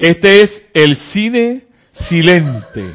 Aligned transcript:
Este 0.00 0.40
es 0.40 0.66
el 0.72 0.96
cine 0.96 1.64
silente. 1.92 2.94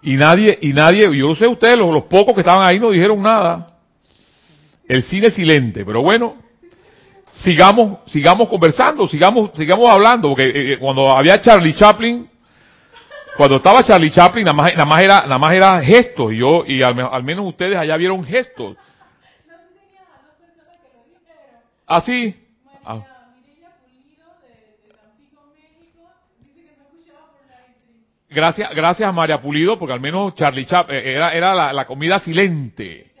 Y 0.00 0.14
nadie, 0.14 0.56
y 0.62 0.72
nadie, 0.72 1.04
yo 1.16 1.28
no 1.28 1.34
sé 1.34 1.46
ustedes, 1.46 1.76
los, 1.76 1.92
los 1.92 2.04
pocos 2.04 2.34
que 2.34 2.40
estaban 2.40 2.64
ahí 2.64 2.78
no 2.78 2.90
dijeron 2.90 3.20
nada. 3.20 3.78
El 4.86 5.02
cine 5.02 5.30
silente, 5.30 5.84
pero 5.84 6.02
bueno, 6.02 6.36
sigamos, 7.32 7.98
sigamos 8.06 8.48
conversando, 8.48 9.08
sigamos, 9.08 9.50
sigamos 9.56 9.90
hablando, 9.90 10.28
porque 10.28 10.44
eh, 10.44 10.72
eh, 10.74 10.78
cuando 10.78 11.10
había 11.10 11.40
Charlie 11.40 11.74
Chaplin, 11.74 12.28
cuando 13.36 13.56
estaba 13.56 13.82
Charlie 13.82 14.10
Chaplin, 14.10 14.44
nada 14.44 14.54
más, 14.54 14.72
nada 14.72 14.84
más 14.84 15.02
era, 15.02 15.22
nada 15.22 15.38
más 15.38 15.52
era 15.52 15.80
gestos, 15.80 16.32
y 16.32 16.38
yo, 16.38 16.64
y 16.64 16.82
al, 16.82 17.00
al 17.00 17.24
menos 17.24 17.46
ustedes 17.46 17.76
allá 17.76 17.96
vieron 17.96 18.22
gestos. 18.22 18.76
Así. 21.86 22.36
Ah. 22.84 23.00
Gracias, 28.34 28.74
gracias 28.74 29.08
a 29.08 29.12
María 29.12 29.40
Pulido, 29.40 29.78
porque 29.78 29.92
al 29.92 30.00
menos 30.00 30.34
Charlie 30.34 30.66
Chaplin 30.66 30.98
era, 30.98 31.32
era 31.32 31.72
la, 31.72 31.86
comida 31.86 32.18
silente. 32.18 33.12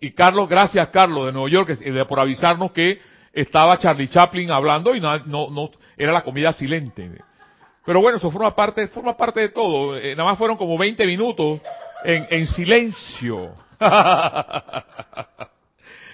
Y 0.00 0.12
Carlos, 0.12 0.48
gracias 0.48 0.86
Carlos 0.90 1.26
de 1.26 1.32
Nueva 1.32 1.48
York, 1.48 1.76
eh, 1.80 2.04
por 2.08 2.20
avisarnos 2.20 2.70
que 2.70 3.00
estaba 3.32 3.76
Charlie 3.78 4.06
Chaplin 4.06 4.52
hablando 4.52 4.94
y 4.94 5.00
no, 5.00 5.18
no, 5.26 5.50
no 5.50 5.68
era 5.96 6.12
la 6.12 6.22
comida 6.22 6.52
silente. 6.52 7.10
Pero 7.84 8.00
bueno, 8.00 8.18
eso 8.18 8.30
forma 8.30 8.54
parte, 8.54 8.86
forma 8.86 9.16
parte 9.16 9.40
de 9.40 9.48
todo. 9.48 9.96
Eh, 9.98 10.14
nada 10.14 10.30
más 10.30 10.38
fueron 10.38 10.56
como 10.56 10.78
20 10.78 11.04
minutos 11.04 11.60
en, 12.04 12.24
en 12.30 12.46
silencio. 12.46 13.52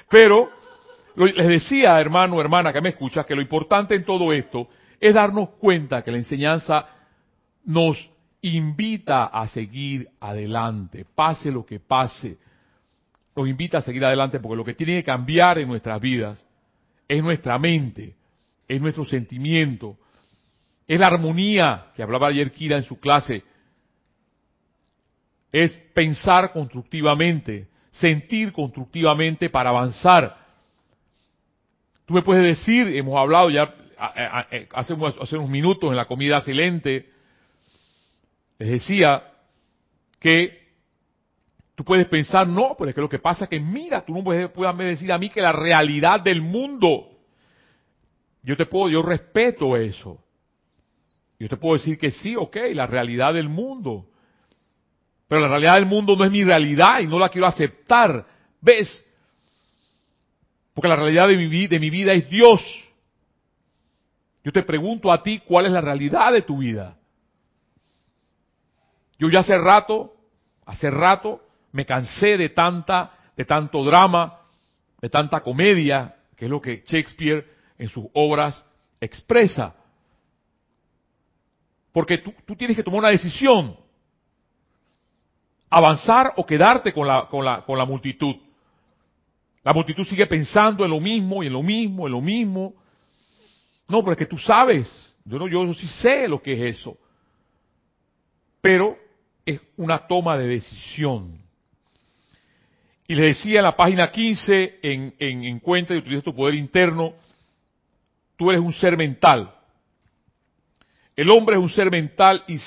Pero 0.08 0.48
les 1.16 1.48
decía, 1.48 2.00
hermano, 2.00 2.40
hermana, 2.40 2.72
que 2.72 2.80
me 2.80 2.88
escuchas, 2.88 3.26
que 3.26 3.34
lo 3.34 3.42
importante 3.42 3.94
en 3.94 4.04
todo 4.06 4.32
esto 4.32 4.68
es 5.04 5.12
darnos 5.12 5.50
cuenta 5.60 6.02
que 6.02 6.10
la 6.10 6.16
enseñanza 6.16 6.86
nos 7.66 8.10
invita 8.40 9.26
a 9.26 9.46
seguir 9.48 10.08
adelante, 10.18 11.04
pase 11.14 11.52
lo 11.52 11.66
que 11.66 11.78
pase, 11.78 12.38
nos 13.36 13.46
invita 13.46 13.78
a 13.78 13.82
seguir 13.82 14.02
adelante 14.02 14.40
porque 14.40 14.56
lo 14.56 14.64
que 14.64 14.72
tiene 14.72 14.94
que 14.94 15.04
cambiar 15.04 15.58
en 15.58 15.68
nuestras 15.68 16.00
vidas 16.00 16.46
es 17.06 17.22
nuestra 17.22 17.58
mente, 17.58 18.14
es 18.66 18.80
nuestro 18.80 19.04
sentimiento, 19.04 19.98
es 20.88 20.98
la 20.98 21.08
armonía 21.08 21.88
que 21.94 22.02
hablaba 22.02 22.28
ayer 22.28 22.50
Kira 22.50 22.78
en 22.78 22.84
su 22.84 22.98
clase, 22.98 23.42
es 25.52 25.74
pensar 25.92 26.50
constructivamente, 26.50 27.68
sentir 27.90 28.54
constructivamente 28.54 29.50
para 29.50 29.68
avanzar. 29.68 30.34
Tú 32.06 32.14
me 32.14 32.22
puedes 32.22 32.42
decir, 32.42 32.96
hemos 32.96 33.18
hablado 33.18 33.50
ya 33.50 33.83
hace, 33.98 34.94
unos- 34.94 35.16
hace 35.20 35.36
unos 35.36 35.50
minutos 35.50 35.90
en 35.90 35.96
la 35.96 36.06
comida 36.06 36.40
silente, 36.40 37.10
les 38.58 38.70
decía 38.70 39.32
que 40.20 40.64
tú 41.74 41.84
puedes 41.84 42.06
pensar, 42.06 42.46
no, 42.46 42.74
pero 42.78 42.90
es 42.90 42.94
que 42.94 43.00
lo 43.00 43.08
que 43.08 43.18
pasa 43.18 43.44
es 43.44 43.50
que 43.50 43.60
mira, 43.60 44.04
tú 44.04 44.14
no 44.14 44.22
puedes, 44.22 44.50
decir 44.78 45.12
a 45.12 45.18
mí 45.18 45.28
que 45.28 45.40
la 45.40 45.52
realidad 45.52 46.20
del 46.20 46.40
mundo, 46.40 47.10
yo 48.42 48.56
te 48.56 48.66
puedo, 48.66 48.88
yo 48.88 49.02
respeto 49.02 49.76
eso. 49.76 50.20
Yo 51.38 51.48
te 51.48 51.56
puedo 51.56 51.76
decir 51.76 51.98
que 51.98 52.10
sí, 52.10 52.36
ok, 52.36 52.56
la 52.72 52.86
realidad 52.86 53.34
del 53.34 53.48
mundo. 53.48 54.06
Pero 55.26 55.40
la 55.40 55.48
realidad 55.48 55.74
del 55.74 55.86
mundo 55.86 56.14
no 56.16 56.24
es 56.24 56.30
mi 56.30 56.44
realidad 56.44 57.00
y 57.00 57.06
no 57.06 57.18
la 57.18 57.28
quiero 57.28 57.46
aceptar. 57.46 58.26
¿Ves? 58.60 59.04
Porque 60.74 60.88
la 60.88 60.96
realidad 60.96 61.28
de 61.28 61.36
mi, 61.36 61.66
de 61.66 61.78
mi 61.80 61.90
vida 61.90 62.12
es 62.12 62.28
Dios. 62.28 62.60
Yo 64.44 64.52
te 64.52 64.62
pregunto 64.62 65.10
a 65.10 65.22
ti 65.22 65.40
cuál 65.40 65.66
es 65.66 65.72
la 65.72 65.80
realidad 65.80 66.30
de 66.32 66.42
tu 66.42 66.58
vida. 66.58 66.96
Yo 69.18 69.30
ya 69.30 69.40
hace 69.40 69.56
rato, 69.56 70.14
hace 70.66 70.90
rato, 70.90 71.40
me 71.72 71.86
cansé 71.86 72.36
de 72.36 72.50
tanta, 72.50 73.12
de 73.36 73.46
tanto 73.46 73.82
drama, 73.82 74.38
de 75.00 75.08
tanta 75.08 75.40
comedia, 75.40 76.14
que 76.36 76.44
es 76.44 76.50
lo 76.50 76.60
que 76.60 76.84
Shakespeare 76.86 77.46
en 77.78 77.88
sus 77.88 78.04
obras 78.12 78.62
expresa. 79.00 79.74
Porque 81.90 82.18
tú, 82.18 82.34
tú 82.44 82.54
tienes 82.54 82.76
que 82.76 82.82
tomar 82.82 83.00
una 83.00 83.08
decisión. 83.08 83.76
Avanzar 85.70 86.34
o 86.36 86.44
quedarte 86.44 86.92
con 86.92 87.06
la, 87.06 87.28
con 87.28 87.44
la, 87.44 87.64
con 87.64 87.78
la 87.78 87.86
multitud. 87.86 88.36
La 89.62 89.72
multitud 89.72 90.04
sigue 90.04 90.26
pensando 90.26 90.84
en 90.84 90.90
lo 90.90 91.00
mismo 91.00 91.42
y 91.42 91.46
en 91.46 91.52
lo 91.54 91.62
mismo, 91.62 92.06
en 92.06 92.12
lo 92.12 92.20
mismo. 92.20 92.74
No, 93.88 94.02
pero 94.02 94.12
es 94.12 94.18
que 94.18 94.26
tú 94.26 94.38
sabes. 94.38 95.14
Yo 95.24 95.38
no, 95.38 95.74
sí 95.74 95.88
sé 95.88 96.28
lo 96.28 96.42
que 96.42 96.52
es 96.52 96.78
eso. 96.78 96.96
Pero 98.60 98.98
es 99.44 99.60
una 99.76 99.98
toma 100.06 100.36
de 100.36 100.46
decisión. 100.46 101.38
Y 103.06 103.14
les 103.14 103.36
decía 103.36 103.60
en 103.60 103.64
la 103.64 103.76
página 103.76 104.10
15, 104.10 104.78
en, 104.82 105.14
en 105.18 105.44
Encuentra 105.44 105.94
y 105.94 105.98
utiliza 105.98 106.22
tu 106.22 106.34
poder 106.34 106.54
interno, 106.54 107.14
tú 108.36 108.50
eres 108.50 108.62
un 108.62 108.72
ser 108.72 108.96
mental. 108.96 109.54
El 111.16 111.30
hombre 111.30 111.56
es 111.56 111.62
un 111.62 111.70
ser 111.70 111.90
mental 111.90 112.44
y 112.48 112.58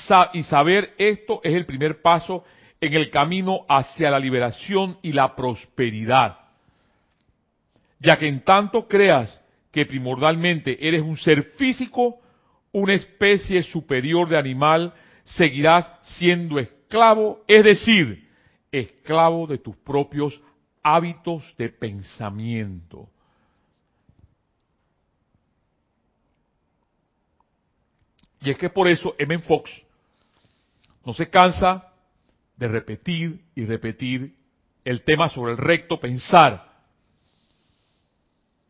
saber 0.44 0.94
esto 0.98 1.42
es 1.44 1.54
el 1.54 1.66
primer 1.66 2.02
paso 2.02 2.46
en 2.80 2.94
el 2.94 3.10
camino 3.10 3.66
hacia 3.68 4.12
la 4.12 4.20
liberación 4.20 4.98
y 5.02 5.12
la 5.12 5.36
prosperidad. 5.36 6.38
Ya 8.00 8.18
que 8.18 8.28
en 8.28 8.42
tanto 8.42 8.88
creas 8.88 9.42
que 9.78 9.86
primordialmente 9.86 10.88
eres 10.88 11.04
un 11.04 11.16
ser 11.18 11.44
físico, 11.52 12.20
una 12.72 12.96
especie 12.96 13.62
superior 13.62 14.28
de 14.28 14.36
animal, 14.36 14.92
seguirás 15.24 15.88
siendo 16.02 16.58
esclavo, 16.58 17.44
es 17.48 17.64
decir, 17.64 18.28
esclavo 18.72 19.46
de 19.46 19.60
tus 19.60 19.78
propios 19.78 20.42
hábitos 20.82 21.54
de 21.60 21.70
pensamiento. 21.70 23.08
Y 28.42 28.50
es 28.50 28.58
que 28.58 28.72
por 28.72 28.88
eso 28.88 29.14
M. 29.20 29.38
Fox 29.44 29.70
no 31.06 31.14
se 31.14 31.30
cansa 31.30 31.94
de 32.56 32.68
repetir 32.68 33.42
y 33.54 33.64
repetir 33.64 34.34
el 34.84 35.04
tema 35.04 35.30
sobre 35.30 35.52
el 35.52 35.60
recto 35.60 36.00
pensar, 36.00 36.67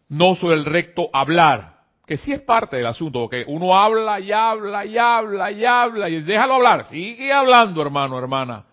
no 0.09 0.35
sobre 0.35 0.55
el 0.55 0.65
recto 0.65 1.09
hablar, 1.13 1.77
que 2.05 2.17
sí 2.17 2.31
es 2.31 2.41
parte 2.41 2.77
del 2.77 2.85
asunto, 2.85 3.19
porque 3.21 3.43
uno 3.47 3.77
habla 3.77 4.19
y 4.19 4.31
habla 4.31 4.85
y 4.85 4.97
habla 4.97 5.51
y 5.51 5.65
habla 5.65 6.09
y 6.09 6.21
déjalo 6.21 6.55
hablar, 6.55 6.85
sigue 6.85 7.31
hablando 7.31 7.81
hermano, 7.81 8.17
hermana. 8.17 8.65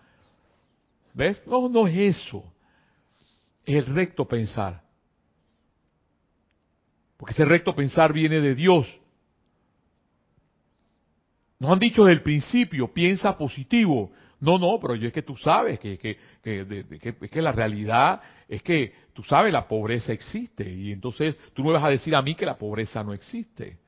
¿Ves? 1.13 1.41
No, 1.47 1.69
no 1.69 1.87
es 1.87 2.17
eso. 2.17 2.43
Es 3.65 3.87
el 3.87 3.95
recto 3.95 4.25
pensar. 4.25 4.81
Porque 7.17 7.31
ese 7.33 7.45
recto 7.45 7.73
pensar 7.73 8.11
viene 8.11 8.41
de 8.41 8.53
Dios. 8.53 8.99
Nos 11.57 11.71
han 11.71 11.79
dicho 11.79 12.03
desde 12.03 12.17
el 12.17 12.21
principio, 12.21 12.93
piensa 12.93 13.37
positivo. 13.37 14.11
No, 14.45 14.59
no, 14.59 14.79
pero 14.79 14.93
yo 14.93 15.07
es 15.07 15.13
que 15.13 15.23
tú 15.23 15.35
sabes 15.35 15.79
que, 15.79 15.97
que, 15.97 16.17
es 16.43 17.31
que 17.31 17.41
la 17.41 17.51
realidad 17.51 18.21
es 18.47 18.61
que 18.61 18.93
tú 19.11 19.23
sabes 19.23 19.51
la 19.51 19.67
pobreza 19.67 20.13
existe 20.13 20.71
y 20.71 20.91
entonces 20.91 21.35
tú 21.55 21.63
no 21.63 21.69
me 21.69 21.73
vas 21.73 21.85
a 21.85 21.89
decir 21.89 22.15
a 22.15 22.21
mí 22.21 22.35
que 22.35 22.45
la 22.45 22.55
pobreza 22.55 23.03
no 23.03 23.11
existe. 23.11 23.79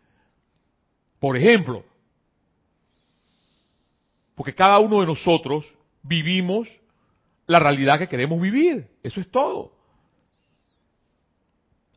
Por 1.19 1.37
ejemplo, 1.37 1.83
porque 4.33 4.55
cada 4.55 4.79
uno 4.79 4.99
de 5.01 5.05
nosotros 5.05 5.71
vivimos 6.01 6.67
la 7.45 7.59
realidad 7.59 7.99
que 7.99 8.07
queremos 8.07 8.41
vivir. 8.41 8.87
Eso 9.03 9.21
es 9.21 9.29
todo. 9.29 9.73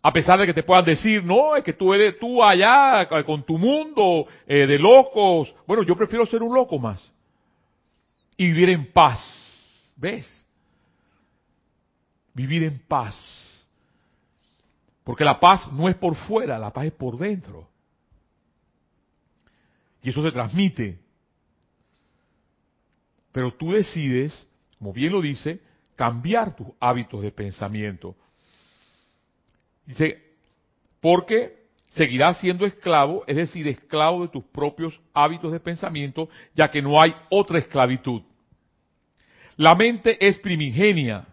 A 0.03 0.13
pesar 0.13 0.39
de 0.39 0.47
que 0.47 0.55
te 0.55 0.63
puedan 0.63 0.85
decir, 0.85 1.25
no, 1.25 1.57
es 1.57 1.65
que 1.65 1.73
tú 1.73 1.95
eres 1.95 2.19
tú 2.19 2.43
allá 2.43 3.09
eh, 3.11 3.25
con 3.25 3.43
tu 3.43 3.57
mundo 3.57 4.27
eh, 4.47 4.67
de 4.67 4.79
locos. 4.79 5.55
Bueno, 5.67 5.83
yo 5.83 5.97
prefiero 5.97 6.27
ser 6.27 6.43
un 6.43 6.55
loco 6.55 6.79
más. 6.79 7.11
Y 8.41 8.47
vivir 8.47 8.71
en 8.71 8.91
paz. 8.91 9.21
¿Ves? 9.97 10.47
Vivir 12.33 12.63
en 12.63 12.79
paz. 12.79 13.15
Porque 15.05 15.27
la 15.27 15.39
paz 15.39 15.71
no 15.71 15.91
es 15.91 15.97
por 15.97 16.17
fuera, 16.17 16.59
la 16.59 16.73
paz 16.73 16.87
es 16.87 16.93
por 16.93 17.19
dentro. 17.19 17.69
Y 20.03 20.09
eso 20.09 20.23
se 20.23 20.33
transmite. 20.33 20.99
Pero 23.31 23.53
tú 23.53 23.73
decides, 23.73 24.47
como 24.79 24.95
bien 24.95 25.13
lo 25.13 25.21
dice, 25.21 25.61
cambiar 25.95 26.57
tus 26.57 26.69
hábitos 26.81 27.21
de 27.21 27.33
pensamiento. 27.33 28.17
Dice, 29.85 30.19
porque 30.99 31.67
seguirás 31.91 32.41
siendo 32.41 32.65
esclavo, 32.65 33.23
es 33.27 33.37
decir, 33.37 33.69
esclavo 33.69 34.23
de 34.23 34.29
tus 34.29 34.45
propios 34.45 34.99
hábitos 35.13 35.53
de 35.53 35.61
pensamiento, 35.61 36.31
ya 36.55 36.71
que 36.71 36.81
no 36.81 36.99
hay 36.99 37.15
otra 37.29 37.59
esclavitud. 37.59 38.23
La 39.61 39.75
mente 39.75 40.17
es 40.27 40.39
primigenia, 40.39 41.27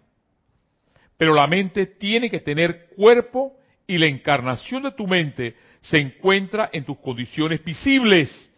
pero 1.16 1.34
la 1.34 1.48
mente 1.48 1.86
tiene 1.86 2.30
que 2.30 2.42
tener 2.42 2.90
cuerpo 2.94 3.58
y 3.88 3.98
la 3.98 4.08
encarnación 4.08 4.84
de 4.84 4.92
tu 4.92 5.08
mente 5.08 5.56
se 5.80 5.98
encuentra 6.00 6.70
en 6.74 6.84
tus 6.84 6.98
condiciones 7.00 7.64
visibles. 7.64 8.52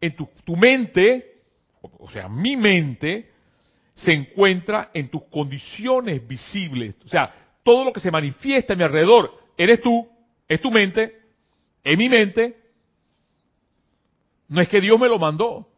En 0.00 0.16
tu, 0.16 0.30
tu 0.46 0.56
mente, 0.56 1.42
o 1.82 2.08
sea, 2.08 2.26
mi 2.30 2.56
mente, 2.56 3.28
se 3.94 4.14
encuentra 4.14 4.90
en 4.94 5.10
tus 5.10 5.24
condiciones 5.24 6.26
visibles. 6.26 6.94
O 7.04 7.08
sea, 7.08 7.30
todo 7.62 7.84
lo 7.84 7.92
que 7.92 8.00
se 8.00 8.10
manifiesta 8.10 8.72
a 8.72 8.76
mi 8.76 8.82
alrededor, 8.82 9.30
eres 9.58 9.82
tú, 9.82 10.08
es 10.48 10.58
tu 10.58 10.70
mente, 10.70 11.18
es 11.84 11.98
mi 11.98 12.08
mente. 12.08 12.56
No 14.48 14.62
es 14.62 14.70
que 14.70 14.80
Dios 14.80 14.98
me 14.98 15.08
lo 15.08 15.18
mandó. 15.18 15.68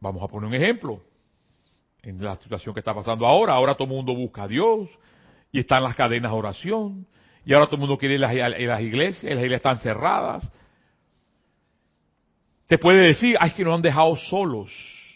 Vamos 0.00 0.22
a 0.22 0.28
poner 0.28 0.48
un 0.48 0.54
ejemplo. 0.54 1.02
En 2.02 2.22
la 2.22 2.36
situación 2.36 2.74
que 2.74 2.80
está 2.80 2.94
pasando 2.94 3.26
ahora, 3.26 3.54
ahora 3.54 3.74
todo 3.74 3.84
el 3.84 3.94
mundo 3.94 4.14
busca 4.14 4.44
a 4.44 4.48
Dios 4.48 4.88
y 5.50 5.60
están 5.60 5.82
las 5.82 5.96
cadenas 5.96 6.30
de 6.30 6.38
oración 6.38 7.06
y 7.44 7.54
ahora 7.54 7.66
todo 7.66 7.76
el 7.76 7.80
mundo 7.80 7.98
quiere 7.98 8.16
ir 8.16 8.24
a 8.24 8.28
las, 8.28 8.80
iglesias, 8.82 9.24
las 9.24 9.42
iglesias 9.42 9.58
están 9.58 9.78
cerradas. 9.78 10.50
Te 12.66 12.76
puede 12.76 13.08
decir, 13.08 13.36
ay, 13.40 13.48
es 13.48 13.54
que 13.54 13.64
nos 13.64 13.74
han 13.74 13.82
dejado 13.82 14.14
solos. 14.16 14.70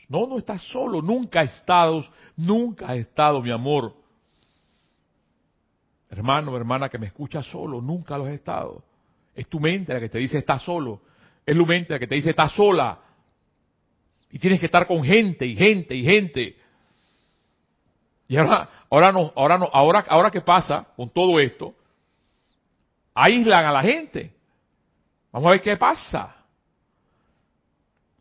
No, 0.08 0.26
no 0.26 0.38
estás 0.38 0.62
solo, 0.62 1.02
nunca 1.02 1.40
ha 1.40 1.44
estado, 1.44 2.02
nunca 2.36 2.88
ha 2.88 2.96
estado, 2.96 3.42
mi 3.42 3.50
amor. 3.50 3.94
Hermano, 6.08 6.56
hermana 6.56 6.88
que 6.88 6.98
me 6.98 7.06
escucha 7.06 7.42
solo, 7.42 7.80
nunca 7.80 8.16
lo 8.16 8.24
has 8.24 8.32
estado. 8.32 8.82
Es 9.34 9.46
tu 9.48 9.60
mente 9.60 9.92
la 9.92 10.00
que 10.00 10.08
te 10.08 10.18
dice 10.18 10.38
estás 10.38 10.62
solo. 10.62 11.02
Es 11.44 11.54
tu 11.54 11.66
mente 11.66 11.92
la 11.92 11.98
que 11.98 12.06
te 12.06 12.14
dice 12.14 12.30
estás 12.30 12.52
sola. 12.52 12.98
Y 14.32 14.38
tienes 14.38 14.58
que 14.58 14.66
estar 14.66 14.86
con 14.86 15.04
gente 15.04 15.46
y 15.46 15.54
gente 15.54 15.94
y 15.94 16.02
gente. 16.02 16.56
Y 18.26 18.36
ahora, 18.36 18.68
ahora 18.90 19.12
no, 19.12 19.32
ahora 19.36 19.58
no, 19.58 19.68
ahora, 19.72 20.04
ahora 20.08 20.30
qué 20.30 20.40
pasa 20.40 20.86
con 20.96 21.10
todo 21.10 21.38
esto, 21.38 21.74
aíslan 23.14 23.66
a 23.66 23.72
la 23.72 23.82
gente. 23.82 24.32
Vamos 25.30 25.48
a 25.48 25.50
ver 25.52 25.60
qué 25.60 25.76
pasa. 25.76 26.34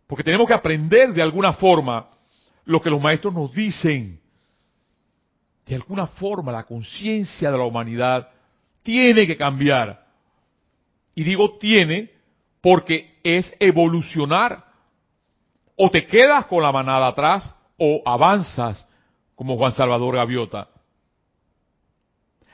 Porque 0.08 0.24
tenemos 0.24 0.46
que 0.46 0.54
aprender 0.54 1.14
de 1.14 1.22
alguna 1.22 1.54
forma 1.54 2.10
lo 2.66 2.82
que 2.82 2.90
los 2.90 3.02
maestros 3.02 3.34
nos 3.34 3.54
dicen. 3.54 4.20
De 5.66 5.76
alguna 5.76 6.08
forma 6.08 6.52
la 6.52 6.64
conciencia 6.64 7.50
de 7.50 7.58
la 7.58 7.64
humanidad 7.64 8.30
tiene 8.84 9.26
que 9.26 9.38
cambiar. 9.38 10.06
Y 11.16 11.24
digo 11.24 11.58
tiene 11.58 12.12
porque 12.60 13.20
es 13.24 13.54
evolucionar. 13.60 14.71
O 15.84 15.90
te 15.90 16.06
quedas 16.06 16.46
con 16.46 16.62
la 16.62 16.72
manada 16.72 17.08
atrás 17.08 17.56
o 17.76 18.04
avanzas 18.06 18.88
como 19.34 19.58
Juan 19.58 19.72
Salvador 19.72 20.16
Gaviota. 20.16 20.70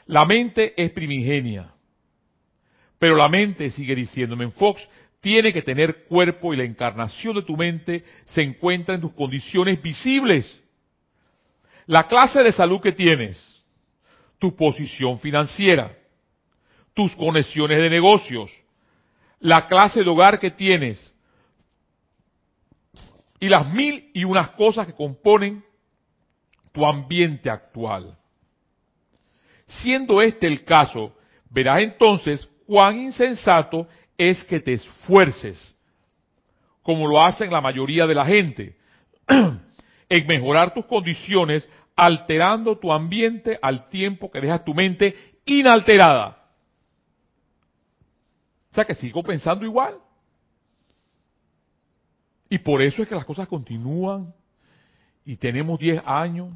La 0.05 0.23
mente 0.23 0.73
es 0.81 0.91
primigenia, 0.91 1.73
pero 2.97 3.17
la 3.17 3.27
mente, 3.27 3.69
sigue 3.69 3.95
diciéndome 3.95 4.45
en 4.45 4.53
Fox, 4.53 4.87
tiene 5.19 5.51
que 5.51 5.61
tener 5.61 6.05
cuerpo 6.05 6.53
y 6.53 6.57
la 6.57 6.63
encarnación 6.63 7.35
de 7.35 7.41
tu 7.41 7.57
mente 7.57 8.05
se 8.23 8.43
encuentra 8.43 8.95
en 8.95 9.01
tus 9.01 9.11
condiciones 9.11 9.81
visibles. 9.81 10.63
La 11.85 12.07
clase 12.07 12.41
de 12.41 12.53
salud 12.53 12.79
que 12.79 12.93
tienes, 12.93 13.61
tu 14.39 14.55
posición 14.55 15.19
financiera, 15.19 15.91
tus 16.93 17.13
conexiones 17.17 17.79
de 17.79 17.89
negocios, 17.89 18.49
la 19.41 19.65
clase 19.65 20.01
de 20.01 20.09
hogar 20.09 20.39
que 20.39 20.51
tienes 20.51 21.13
y 23.39 23.49
las 23.49 23.71
mil 23.71 24.09
y 24.13 24.23
unas 24.23 24.51
cosas 24.51 24.87
que 24.87 24.93
componen 24.93 25.63
tu 26.71 26.85
ambiente 26.85 27.49
actual. 27.49 28.17
Siendo 29.65 30.21
este 30.21 30.47
el 30.47 30.63
caso, 30.63 31.15
verás 31.49 31.81
entonces 31.81 32.47
cuán 32.65 32.99
insensato 32.99 33.87
es 34.17 34.43
que 34.45 34.59
te 34.59 34.73
esfuerces, 34.73 35.75
como 36.81 37.07
lo 37.07 37.23
hacen 37.23 37.51
la 37.51 37.61
mayoría 37.61 38.07
de 38.07 38.15
la 38.15 38.25
gente, 38.25 38.75
en 40.09 40.27
mejorar 40.27 40.73
tus 40.73 40.85
condiciones, 40.85 41.67
alterando 41.95 42.77
tu 42.77 42.91
ambiente 42.91 43.59
al 43.61 43.89
tiempo 43.89 44.31
que 44.31 44.41
dejas 44.41 44.63
tu 44.63 44.73
mente 44.73 45.15
inalterada. 45.45 46.37
O 48.71 48.75
sea 48.75 48.85
que 48.85 48.93
sigo 48.93 49.23
pensando 49.23 49.65
igual. 49.65 49.97
Y 52.49 52.59
por 52.59 52.81
eso 52.81 53.01
es 53.01 53.09
que 53.09 53.15
las 53.15 53.25
cosas 53.25 53.47
continúan 53.47 54.33
y 55.25 55.35
tenemos 55.35 55.79
10 55.79 56.01
años, 56.05 56.53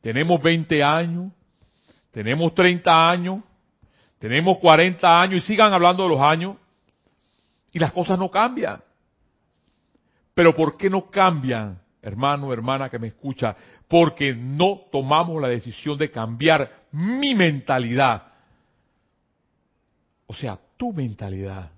tenemos 0.00 0.42
20 0.42 0.82
años, 0.82 1.32
tenemos 2.10 2.54
30 2.54 3.10
años, 3.10 3.42
tenemos 4.18 4.58
40 4.58 5.20
años 5.20 5.44
y 5.44 5.46
sigan 5.46 5.72
hablando 5.72 6.02
de 6.02 6.08
los 6.08 6.20
años 6.20 6.56
y 7.72 7.78
las 7.78 7.92
cosas 7.92 8.18
no 8.18 8.30
cambian. 8.30 8.82
Pero 10.34 10.54
¿por 10.54 10.76
qué 10.76 10.90
no 10.90 11.08
cambian, 11.10 11.80
hermano, 12.02 12.52
hermana 12.52 12.88
que 12.88 12.98
me 12.98 13.08
escucha? 13.08 13.54
Porque 13.88 14.34
no 14.34 14.80
tomamos 14.90 15.40
la 15.40 15.48
decisión 15.48 15.96
de 15.96 16.10
cambiar 16.10 16.86
mi 16.90 17.34
mentalidad. 17.34 18.32
O 20.26 20.34
sea, 20.34 20.58
tu 20.76 20.92
mentalidad 20.92 21.70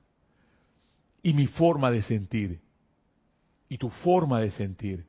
y 1.23 1.35
mi 1.35 1.47
forma 1.47 1.91
de 1.91 2.03
sentir 2.03 2.68
y 3.69 3.79
tu 3.79 3.91
forma 3.91 4.41
de 4.41 4.51
sentir. 4.51 5.05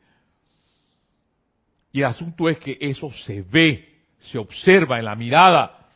Y 1.91 1.99
el 1.99 2.05
asunto 2.05 2.49
es 2.49 2.57
que 2.59 2.77
eso 2.79 3.11
se 3.11 3.41
ve, 3.41 4.03
se 4.19 4.37
observa 4.37 4.99
en 4.99 5.05
la 5.05 5.15
mirada. 5.15 5.87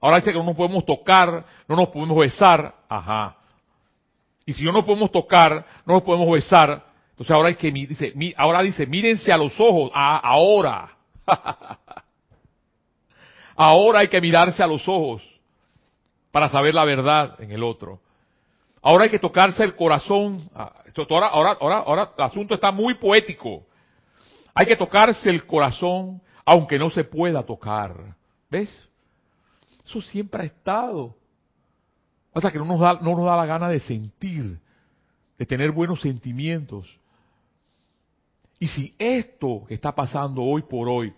Ahora 0.00 0.16
dice 0.16 0.32
que 0.32 0.38
no 0.38 0.44
nos 0.44 0.56
podemos 0.56 0.84
tocar, 0.84 1.44
no 1.66 1.76
nos 1.76 1.88
podemos 1.88 2.16
besar. 2.16 2.74
Ajá. 2.88 3.36
Y 4.46 4.52
si 4.52 4.64
no 4.64 4.72
nos 4.72 4.84
podemos 4.84 5.10
tocar, 5.10 5.66
no 5.84 5.94
nos 5.94 6.02
podemos 6.02 6.30
besar. 6.30 6.86
Entonces 7.10 7.34
ahora 7.34 7.48
hay 7.48 7.56
que 7.56 7.70
dice, 7.72 8.14
ahora 8.36 8.62
dice, 8.62 8.86
mírense 8.86 9.32
a 9.32 9.36
los 9.36 9.58
ojos. 9.58 9.90
Ah, 9.92 10.20
ahora. 10.22 10.96
ahora 13.56 14.00
hay 14.00 14.08
que 14.08 14.20
mirarse 14.20 14.62
a 14.62 14.66
los 14.68 14.86
ojos 14.88 15.22
para 16.30 16.48
saber 16.48 16.74
la 16.74 16.84
verdad 16.84 17.40
en 17.40 17.50
el 17.50 17.64
otro. 17.64 18.00
Ahora 18.82 19.04
hay 19.04 19.10
que 19.10 19.18
tocarse 19.18 19.64
el 19.64 19.74
corazón. 19.74 20.48
Ah, 20.54 20.72
ahora, 21.10 21.28
ahora, 21.28 21.56
ahora, 21.60 21.78
ahora 21.78 22.12
el 22.16 22.24
asunto 22.24 22.54
está 22.54 22.70
muy 22.70 22.94
poético. 22.94 23.66
Hay 24.54 24.66
que 24.66 24.76
tocarse 24.76 25.30
el 25.30 25.46
corazón, 25.46 26.20
aunque 26.44 26.78
no 26.78 26.90
se 26.90 27.04
pueda 27.04 27.44
tocar. 27.44 28.16
¿Ves? 28.50 28.88
Eso 29.84 30.00
siempre 30.00 30.42
ha 30.42 30.46
estado. 30.46 31.14
Hasta 32.34 32.50
que 32.50 32.58
no 32.58 32.64
nos 32.64 32.80
da, 32.80 32.94
no 32.94 33.16
nos 33.16 33.24
da 33.24 33.36
la 33.36 33.46
gana 33.46 33.68
de 33.68 33.80
sentir, 33.80 34.58
de 35.38 35.46
tener 35.46 35.70
buenos 35.70 36.00
sentimientos. 36.00 36.98
Y 38.60 38.66
si 38.66 38.94
esto 38.98 39.64
que 39.66 39.74
está 39.74 39.94
pasando 39.94 40.42
hoy 40.42 40.62
por 40.62 40.88
hoy 40.88 41.12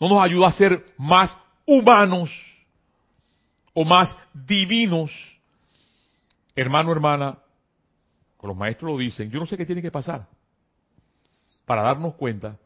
no 0.00 0.08
nos 0.08 0.20
ayuda 0.20 0.48
a 0.48 0.52
ser 0.52 0.84
más 0.96 1.36
humanos 1.66 2.30
o 3.74 3.84
más 3.84 4.16
divinos, 4.32 5.10
hermano, 6.60 6.92
hermana, 6.92 7.38
los 8.42 8.56
maestros 8.56 8.92
lo 8.92 8.98
dicen, 8.98 9.30
yo 9.30 9.38
no 9.38 9.46
sé 9.46 9.56
qué 9.56 9.66
tiene 9.66 9.82
que 9.82 9.90
pasar 9.90 10.26
para 11.64 11.82
darnos 11.82 12.14
cuenta 12.14 12.56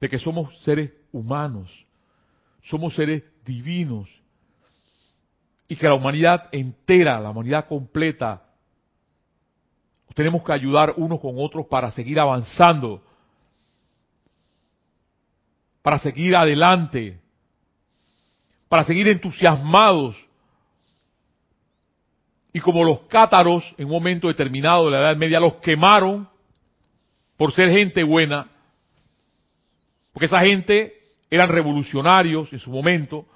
de 0.00 0.08
que 0.08 0.18
somos 0.18 0.58
seres 0.62 0.92
humanos, 1.12 1.70
somos 2.62 2.94
seres 2.94 3.22
divinos 3.44 4.08
y 5.68 5.76
que 5.76 5.88
la 5.88 5.94
humanidad 5.94 6.48
entera, 6.52 7.18
la 7.20 7.30
humanidad 7.30 7.66
completa, 7.66 8.42
tenemos 10.14 10.44
que 10.44 10.52
ayudar 10.52 10.94
unos 10.96 11.20
con 11.20 11.34
otros 11.36 11.66
para 11.66 11.90
seguir 11.90 12.20
avanzando, 12.20 13.02
para 15.82 15.98
seguir 15.98 16.36
adelante, 16.36 17.20
para 18.68 18.84
seguir 18.84 19.08
entusiasmados. 19.08 20.16
Y 22.56 22.60
como 22.60 22.84
los 22.84 23.00
cátaros 23.00 23.74
en 23.76 23.86
un 23.86 23.90
momento 23.90 24.28
determinado 24.28 24.84
de 24.84 24.92
la 24.92 25.00
Edad 25.00 25.16
Media 25.16 25.40
los 25.40 25.56
quemaron 25.56 26.28
por 27.36 27.52
ser 27.52 27.68
gente 27.68 28.04
buena, 28.04 28.48
porque 30.12 30.26
esa 30.26 30.38
gente 30.38 30.94
eran 31.28 31.48
revolucionarios 31.48 32.52
en 32.52 32.60
su 32.60 32.70
momento, 32.70 33.26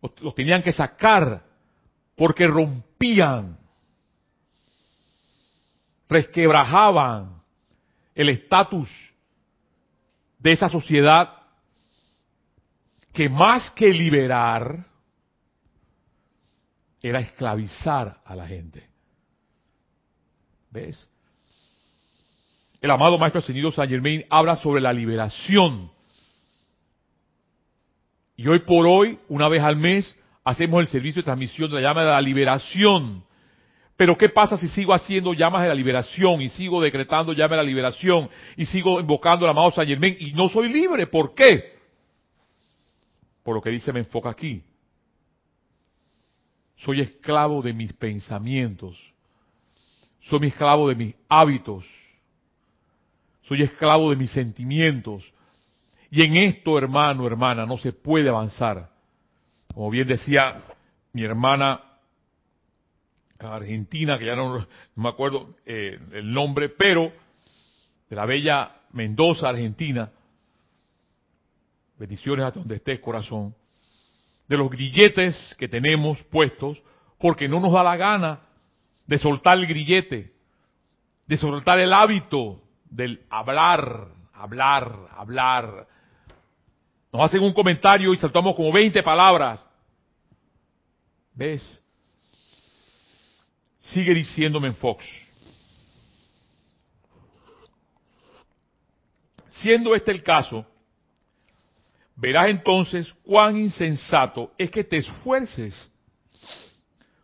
los, 0.00 0.32
tenían 0.36 0.62
que 0.62 0.72
sacar 0.72 1.42
porque 2.14 2.46
rompían, 2.46 3.58
resquebrajaban 6.08 7.42
el 8.14 8.28
estatus 8.28 8.88
de 10.38 10.52
esa 10.52 10.68
sociedad 10.68 11.32
que 13.12 13.28
más 13.28 13.72
que 13.72 13.88
liberar 13.88 14.86
era 17.02 17.20
esclavizar 17.20 18.20
a 18.24 18.34
la 18.34 18.46
gente. 18.46 18.88
¿Ves? 20.70 21.08
El 22.80 22.90
amado 22.90 23.18
Maestro 23.18 23.40
Ascendido 23.40 23.72
San 23.72 23.88
Germain 23.88 24.24
habla 24.28 24.56
sobre 24.56 24.80
la 24.80 24.92
liberación. 24.92 25.90
Y 28.36 28.46
hoy 28.48 28.60
por 28.60 28.86
hoy, 28.86 29.18
una 29.28 29.48
vez 29.48 29.62
al 29.62 29.76
mes, 29.76 30.16
hacemos 30.44 30.80
el 30.80 30.86
servicio 30.88 31.22
de 31.22 31.24
transmisión 31.24 31.70
de 31.70 31.76
la 31.76 31.88
llama 31.88 32.02
de 32.02 32.10
la 32.10 32.20
liberación. 32.20 33.24
Pero 33.96 34.16
¿qué 34.18 34.28
pasa 34.28 34.58
si 34.58 34.68
sigo 34.68 34.92
haciendo 34.92 35.32
llamas 35.32 35.62
de 35.62 35.68
la 35.68 35.74
liberación 35.74 36.42
y 36.42 36.50
sigo 36.50 36.82
decretando 36.82 37.32
llamas 37.32 37.52
de 37.52 37.56
la 37.56 37.62
liberación 37.62 38.28
y 38.56 38.66
sigo 38.66 39.00
invocando 39.00 39.46
al 39.46 39.52
amado 39.52 39.70
San 39.70 39.86
Germán 39.86 40.16
y 40.20 40.32
no 40.32 40.50
soy 40.50 40.68
libre? 40.68 41.06
¿Por 41.06 41.34
qué? 41.34 41.76
Por 43.42 43.54
lo 43.54 43.62
que 43.62 43.70
dice 43.70 43.92
me 43.92 44.00
enfoca 44.00 44.28
aquí. 44.28 44.62
Soy 46.76 47.00
esclavo 47.00 47.62
de 47.62 47.72
mis 47.72 47.92
pensamientos. 47.92 48.98
Soy 50.20 50.48
esclavo 50.48 50.88
de 50.88 50.94
mis 50.94 51.14
hábitos. 51.28 51.84
Soy 53.42 53.62
esclavo 53.62 54.10
de 54.10 54.16
mis 54.16 54.30
sentimientos. 54.30 55.32
Y 56.10 56.22
en 56.22 56.36
esto, 56.36 56.78
hermano, 56.78 57.26
hermana, 57.26 57.66
no 57.66 57.78
se 57.78 57.92
puede 57.92 58.28
avanzar. 58.28 58.90
Como 59.72 59.90
bien 59.90 60.06
decía 60.06 60.62
mi 61.12 61.22
hermana 61.22 61.82
argentina, 63.38 64.18
que 64.18 64.26
ya 64.26 64.36
no, 64.36 64.66
me 64.94 65.08
acuerdo 65.08 65.56
eh, 65.64 65.98
el 66.12 66.32
nombre, 66.32 66.68
pero 66.70 67.12
de 68.08 68.16
la 68.16 68.26
bella 68.26 68.72
Mendoza, 68.92 69.48
Argentina, 69.48 70.10
bendiciones 71.98 72.46
a 72.46 72.50
donde 72.50 72.76
estés, 72.76 73.00
corazón, 73.00 73.54
de 74.48 74.56
los 74.56 74.70
grilletes 74.70 75.54
que 75.58 75.68
tenemos 75.68 76.22
puestos, 76.24 76.82
porque 77.18 77.48
no 77.48 77.60
nos 77.60 77.72
da 77.72 77.82
la 77.82 77.96
gana 77.96 78.40
de 79.06 79.18
soltar 79.18 79.58
el 79.58 79.66
grillete, 79.66 80.32
de 81.26 81.36
soltar 81.36 81.78
el 81.80 81.92
hábito 81.92 82.62
del 82.84 83.24
hablar, 83.30 84.08
hablar, 84.32 85.08
hablar. 85.16 85.88
Nos 87.12 87.22
hacen 87.22 87.42
un 87.42 87.52
comentario 87.52 88.12
y 88.12 88.16
saltamos 88.16 88.54
como 88.54 88.72
20 88.72 89.02
palabras. 89.02 89.64
¿Ves? 91.34 91.80
Sigue 93.78 94.14
diciéndome 94.14 94.68
en 94.68 94.74
Fox. 94.74 95.04
Siendo 99.48 99.94
este 99.94 100.10
el 100.10 100.22
caso, 100.22 100.66
verás 102.16 102.48
entonces 102.48 103.12
cuán 103.22 103.56
insensato 103.56 104.52
es 104.56 104.70
que 104.70 104.82
te 104.82 104.96
esfuerces, 104.96 105.90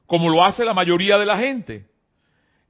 como 0.07 0.29
lo 0.29 0.45
hace 0.45 0.65
la 0.65 0.75
mayoría 0.75 1.19
de 1.19 1.27
la 1.27 1.39
gente, 1.39 1.87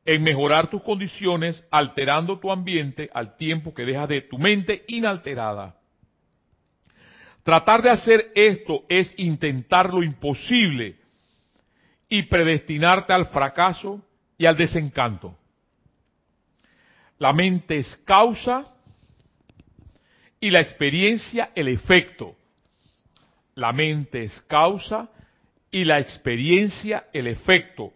en 0.04 0.22
mejorar 0.22 0.68
tus 0.68 0.82
condiciones, 0.82 1.64
alterando 1.70 2.38
tu 2.38 2.50
ambiente 2.50 3.10
al 3.12 3.36
tiempo 3.36 3.74
que 3.74 3.84
dejas 3.84 4.08
de 4.08 4.22
tu 4.22 4.38
mente 4.38 4.84
inalterada. 4.88 5.76
Tratar 7.42 7.82
de 7.82 7.90
hacer 7.90 8.30
esto 8.34 8.84
es 8.88 9.12
intentar 9.16 9.92
lo 9.92 10.02
imposible 10.02 10.96
y 12.08 12.22
predestinarte 12.22 13.12
al 13.12 13.26
fracaso 13.26 14.00
y 14.38 14.46
al 14.46 14.56
desencanto. 14.56 15.36
La 17.18 17.32
mente 17.32 17.76
es 17.76 17.96
causa 18.04 18.71
y 20.42 20.50
la 20.50 20.60
experiencia 20.60 21.52
el 21.54 21.68
efecto. 21.68 22.34
La 23.54 23.72
mente 23.72 24.24
es 24.24 24.40
causa 24.48 25.08
y 25.70 25.84
la 25.84 26.00
experiencia 26.00 27.06
el 27.12 27.28
efecto. 27.28 27.92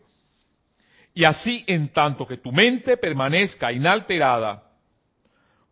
Y 1.12 1.24
así 1.24 1.64
en 1.66 1.88
tanto 1.88 2.24
que 2.24 2.36
tu 2.36 2.52
mente 2.52 2.96
permanezca 2.98 3.72
inalterada, 3.72 4.62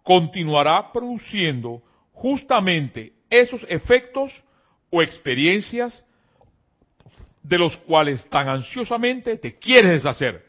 continuará 0.03 0.91
produciendo 0.91 1.81
justamente 2.11 3.13
esos 3.31 3.65
efectos 3.69 4.33
o 4.91 5.01
experiencias 5.01 6.05
de 7.41 7.57
los 7.57 7.77
cuales 7.77 8.29
tan 8.29 8.49
ansiosamente 8.49 9.37
te 9.37 9.57
quieres 9.61 10.03
deshacer. 10.03 10.45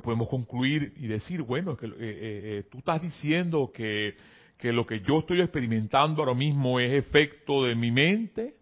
Podemos 0.00 0.28
concluir 0.28 0.94
y 0.96 1.06
decir, 1.06 1.42
bueno, 1.42 1.76
que 1.76 1.86
eh, 1.86 1.90
eh, 1.90 1.96
eh, 2.00 2.62
tú 2.70 2.78
estás 2.78 3.00
diciendo 3.00 3.70
que, 3.72 4.16
que 4.58 4.72
lo 4.72 4.86
que 4.86 5.00
yo 5.00 5.20
estoy 5.20 5.40
experimentando 5.40 6.22
ahora 6.22 6.34
mismo 6.34 6.80
es 6.80 6.92
efecto 6.92 7.64
de 7.64 7.74
mi 7.74 7.90
mente. 7.90 8.56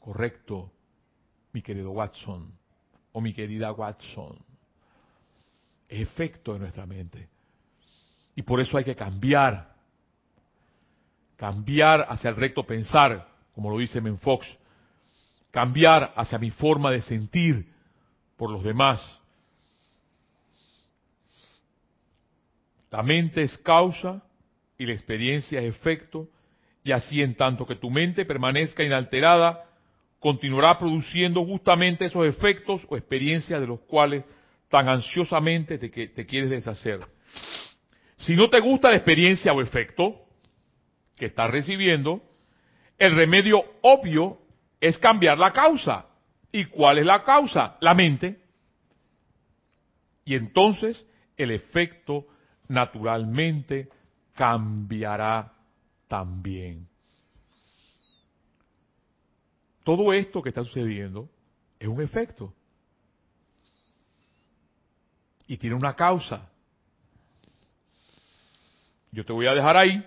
Correcto, 0.00 0.72
mi 1.52 1.62
querido 1.62 1.90
Watson 1.90 2.52
o 3.12 3.20
mi 3.20 3.32
querida 3.32 3.72
Watson. 3.72 4.38
Es 5.88 6.00
efecto 6.02 6.52
de 6.52 6.60
nuestra 6.60 6.86
mente. 6.86 7.28
Y 8.34 8.42
por 8.42 8.60
eso 8.60 8.76
hay 8.76 8.84
que 8.84 8.96
cambiar. 8.96 9.76
Cambiar 11.36 12.06
hacia 12.08 12.30
el 12.30 12.36
recto 12.36 12.64
pensar 12.64 13.28
como 13.58 13.70
lo 13.70 13.78
dice 13.78 14.00
Menfox, 14.00 14.46
cambiar 15.50 16.12
hacia 16.14 16.38
mi 16.38 16.52
forma 16.52 16.92
de 16.92 17.02
sentir 17.02 17.68
por 18.36 18.52
los 18.52 18.62
demás. 18.62 19.17
La 22.90 23.02
mente 23.02 23.42
es 23.42 23.56
causa 23.58 24.22
y 24.78 24.86
la 24.86 24.92
experiencia 24.92 25.60
es 25.60 25.74
efecto, 25.74 26.28
y 26.84 26.92
así 26.92 27.20
en 27.20 27.34
tanto 27.34 27.66
que 27.66 27.74
tu 27.74 27.90
mente 27.90 28.24
permanezca 28.24 28.82
inalterada, 28.82 29.64
continuará 30.20 30.78
produciendo 30.78 31.44
justamente 31.44 32.06
esos 32.06 32.26
efectos 32.26 32.86
o 32.88 32.96
experiencias 32.96 33.60
de 33.60 33.66
los 33.66 33.80
cuales 33.80 34.24
tan 34.68 34.88
ansiosamente 34.88 35.78
te, 35.78 36.26
quieres 36.26 36.50
deshacer. 36.50 37.00
Si 38.16 38.34
no 38.34 38.48
te 38.48 38.60
gusta 38.60 38.90
la 38.90 38.96
experiencia 38.96 39.52
o 39.52 39.60
efecto 39.60 40.16
que 41.18 41.26
estás 41.26 41.50
recibiendo, 41.50 42.22
el 42.98 43.14
remedio 43.14 43.62
obvio 43.82 44.38
es 44.80 44.98
cambiar 44.98 45.38
la 45.38 45.52
causa. 45.52 46.06
¿Y 46.50 46.64
cuál 46.64 46.98
es 46.98 47.06
la 47.06 47.22
causa? 47.22 47.76
La 47.80 47.94
mente. 47.94 48.40
Y 50.24 50.34
entonces 50.34 51.06
el 51.36 51.50
efecto 51.50 52.26
naturalmente 52.68 53.88
cambiará 54.34 55.52
también. 56.06 56.86
Todo 59.84 60.12
esto 60.12 60.42
que 60.42 60.50
está 60.50 60.62
sucediendo 60.64 61.28
es 61.78 61.88
un 61.88 62.00
efecto. 62.02 62.52
Y 65.46 65.56
tiene 65.56 65.74
una 65.74 65.94
causa. 65.94 66.48
Yo 69.10 69.24
te 69.24 69.32
voy 69.32 69.46
a 69.46 69.54
dejar 69.54 69.76
ahí 69.76 70.04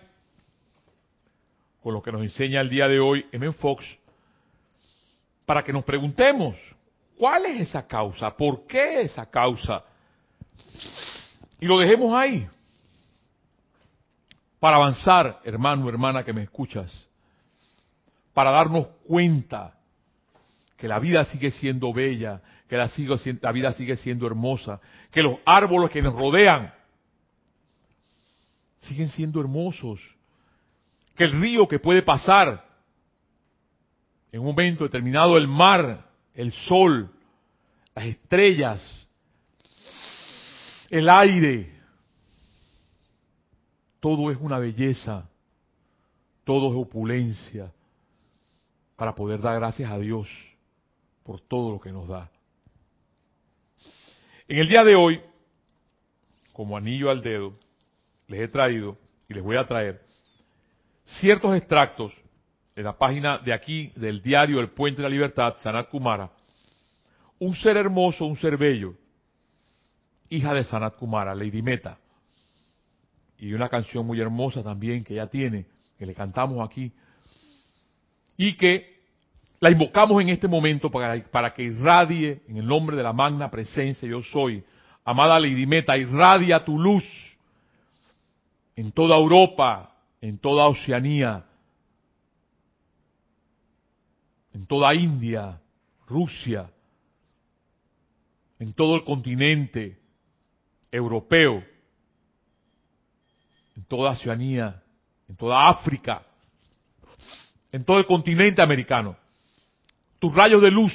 con 1.81 1.93
lo 1.93 2.01
que 2.01 2.11
nos 2.11 2.21
enseña 2.21 2.61
el 2.61 2.69
día 2.69 2.87
de 2.87 2.99
hoy 2.99 3.25
M. 3.31 3.51
Fox, 3.53 3.83
para 5.45 5.63
que 5.63 5.73
nos 5.73 5.83
preguntemos, 5.83 6.55
¿cuál 7.17 7.47
es 7.47 7.69
esa 7.69 7.87
causa? 7.87 8.35
¿Por 8.37 8.67
qué 8.67 9.01
esa 9.01 9.29
causa? 9.29 9.83
Y 11.61 11.67
lo 11.67 11.77
dejemos 11.77 12.11
ahí, 12.13 12.49
para 14.59 14.77
avanzar, 14.77 15.39
hermano, 15.43 15.87
hermana 15.87 16.23
que 16.23 16.33
me 16.33 16.41
escuchas, 16.41 16.91
para 18.33 18.49
darnos 18.49 18.87
cuenta 19.07 19.77
que 20.75 20.87
la 20.87 20.97
vida 20.97 21.23
sigue 21.25 21.51
siendo 21.51 21.93
bella, 21.93 22.41
que 22.67 22.77
la, 22.77 22.89
la 23.41 23.51
vida 23.51 23.73
sigue 23.73 23.95
siendo 23.95 24.25
hermosa, 24.25 24.81
que 25.11 25.21
los 25.21 25.37
árboles 25.45 25.91
que 25.91 26.01
nos 26.01 26.15
rodean 26.15 26.73
siguen 28.79 29.09
siendo 29.09 29.39
hermosos, 29.39 29.99
que 31.15 31.25
el 31.25 31.39
río 31.39 31.67
que 31.67 31.77
puede 31.77 32.01
pasar, 32.01 32.65
en 34.31 34.39
un 34.39 34.47
momento 34.47 34.83
determinado 34.83 35.37
el 35.37 35.47
mar, 35.47 36.09
el 36.33 36.51
sol, 36.51 37.11
las 37.93 38.05
estrellas, 38.05 39.07
el 40.91 41.09
aire, 41.09 41.71
todo 44.01 44.29
es 44.29 44.37
una 44.41 44.59
belleza, 44.59 45.29
todo 46.43 46.69
es 46.69 46.85
opulencia, 46.85 47.71
para 48.97 49.15
poder 49.15 49.39
dar 49.39 49.57
gracias 49.57 49.89
a 49.89 49.97
Dios 49.97 50.27
por 51.23 51.39
todo 51.39 51.71
lo 51.71 51.79
que 51.79 51.93
nos 51.93 52.09
da. 52.09 52.29
En 54.49 54.57
el 54.57 54.67
día 54.67 54.83
de 54.83 54.95
hoy, 54.95 55.21
como 56.51 56.75
anillo 56.75 57.09
al 57.09 57.21
dedo, 57.21 57.53
les 58.27 58.41
he 58.41 58.47
traído 58.49 58.97
y 59.29 59.33
les 59.33 59.43
voy 59.43 59.55
a 59.55 59.65
traer 59.65 60.01
ciertos 61.05 61.55
extractos 61.55 62.11
en 62.75 62.83
la 62.83 62.97
página 62.97 63.37
de 63.37 63.53
aquí 63.53 63.93
del 63.95 64.21
diario 64.21 64.59
El 64.59 64.71
Puente 64.71 65.01
de 65.01 65.07
la 65.07 65.13
Libertad, 65.13 65.55
Sanat 65.63 65.87
Kumara, 65.87 66.29
un 67.39 67.55
ser 67.55 67.77
hermoso, 67.77 68.25
un 68.25 68.35
ser 68.35 68.57
bello, 68.57 68.93
hija 70.31 70.53
de 70.53 70.63
Sanat 70.63 70.95
Kumara, 70.95 71.35
Lady 71.35 71.61
Meta, 71.61 71.99
y 73.37 73.53
una 73.53 73.69
canción 73.69 74.07
muy 74.07 74.19
hermosa 74.19 74.63
también 74.63 75.03
que 75.03 75.13
ella 75.13 75.27
tiene, 75.27 75.65
que 75.99 76.05
le 76.05 76.15
cantamos 76.15 76.67
aquí, 76.67 76.91
y 78.37 78.55
que 78.55 79.01
la 79.59 79.69
invocamos 79.69 80.21
en 80.21 80.29
este 80.29 80.47
momento 80.47 80.89
para, 80.89 81.53
que 81.53 81.63
irradie 81.63 82.41
en 82.47 82.57
el 82.57 82.65
nombre 82.65 82.95
de 82.95 83.03
la 83.03 83.13
magna 83.13 83.51
presencia 83.51 84.07
yo 84.07 84.23
soy. 84.23 84.63
Amada 85.03 85.39
Lady 85.39 85.65
Meta, 85.65 85.97
irradia 85.97 86.63
tu 86.63 86.79
luz 86.79 87.03
en 88.75 88.91
toda 88.91 89.17
Europa, 89.17 89.95
en 90.21 90.39
toda 90.39 90.67
Oceanía, 90.67 91.45
en 94.53 94.65
toda 94.65 94.95
India, 94.95 95.59
Rusia, 96.07 96.71
en 98.59 98.73
todo 98.73 98.95
el 98.95 99.03
continente 99.03 100.00
europeo, 100.91 101.63
en 103.75 103.83
toda 103.85 104.11
Oceanía, 104.11 104.83
en 105.29 105.35
toda 105.35 105.69
África, 105.69 106.23
en 107.71 107.85
todo 107.85 107.99
el 107.99 108.05
continente 108.05 108.61
americano. 108.61 109.15
Tus 110.19 110.35
rayos 110.35 110.61
de 110.61 110.69
luz 110.69 110.93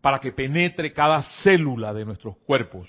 para 0.00 0.20
que 0.20 0.32
penetre 0.32 0.92
cada 0.92 1.22
célula 1.42 1.92
de 1.92 2.04
nuestros 2.04 2.36
cuerpos 2.38 2.88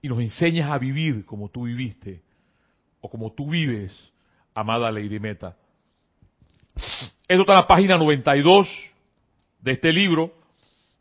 y 0.00 0.08
nos 0.08 0.20
enseñes 0.20 0.66
a 0.66 0.78
vivir 0.78 1.24
como 1.24 1.48
tú 1.48 1.64
viviste 1.64 2.22
o 3.00 3.10
como 3.10 3.32
tú 3.32 3.50
vives, 3.50 4.12
amada 4.54 4.90
Lady 4.90 5.18
Meta. 5.18 5.56
Esto 7.28 7.40
está 7.40 7.52
en 7.52 7.58
la 7.58 7.66
página 7.66 7.98
92 7.98 8.68
de 9.60 9.72
este 9.72 9.92
libro, 9.92 10.32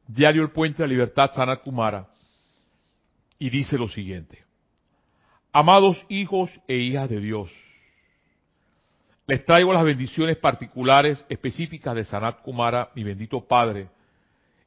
Diario 0.07 0.41
El 0.41 0.51
Puente 0.51 0.81
de 0.81 0.88
la 0.88 0.93
Libertad, 0.93 1.31
Sanat 1.34 1.62
Kumara, 1.62 2.07
y 3.39 3.50
dice 3.50 3.77
lo 3.77 3.88
siguiente. 3.88 4.44
Amados 5.51 6.04
hijos 6.10 6.50
e 6.68 6.75
hijas 6.75 7.10
de 7.10 7.20
Dios, 7.20 7.51
les 9.27 9.44
traigo 9.44 9.74
las 9.74 9.84
bendiciones 9.84 10.38
particulares 10.38 11.25
específicas 11.30 11.96
de 11.96 12.06
Sanat 12.06 12.42
Kumara, 12.42 12.89
mi 12.94 13.04
bendito 13.04 13.42
Padre, 13.42 13.88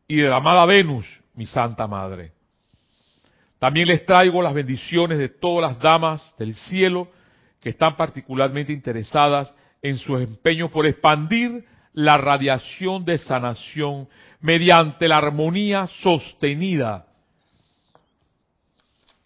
y 0.08 0.16
de 0.16 0.28
la 0.28 0.36
amada 0.36 0.64
Venus, 0.64 1.06
mi 1.34 1.46
Santa 1.46 1.86
Madre. 1.86 2.32
También 3.58 3.88
les 3.88 4.04
traigo 4.04 4.42
las 4.42 4.54
bendiciones 4.54 5.18
de 5.18 5.28
todas 5.28 5.70
las 5.70 5.80
damas 5.80 6.34
del 6.38 6.54
cielo 6.54 7.08
que 7.60 7.70
están 7.70 7.96
particularmente 7.96 8.72
interesadas 8.72 9.54
en 9.82 9.98
su 9.98 10.16
empeño 10.16 10.70
por 10.70 10.86
expandir 10.86 11.64
la 11.92 12.16
radiación 12.16 13.04
de 13.04 13.18
sanación 13.18 14.08
mediante 14.40 15.08
la 15.08 15.18
armonía 15.18 15.86
sostenida 15.86 17.07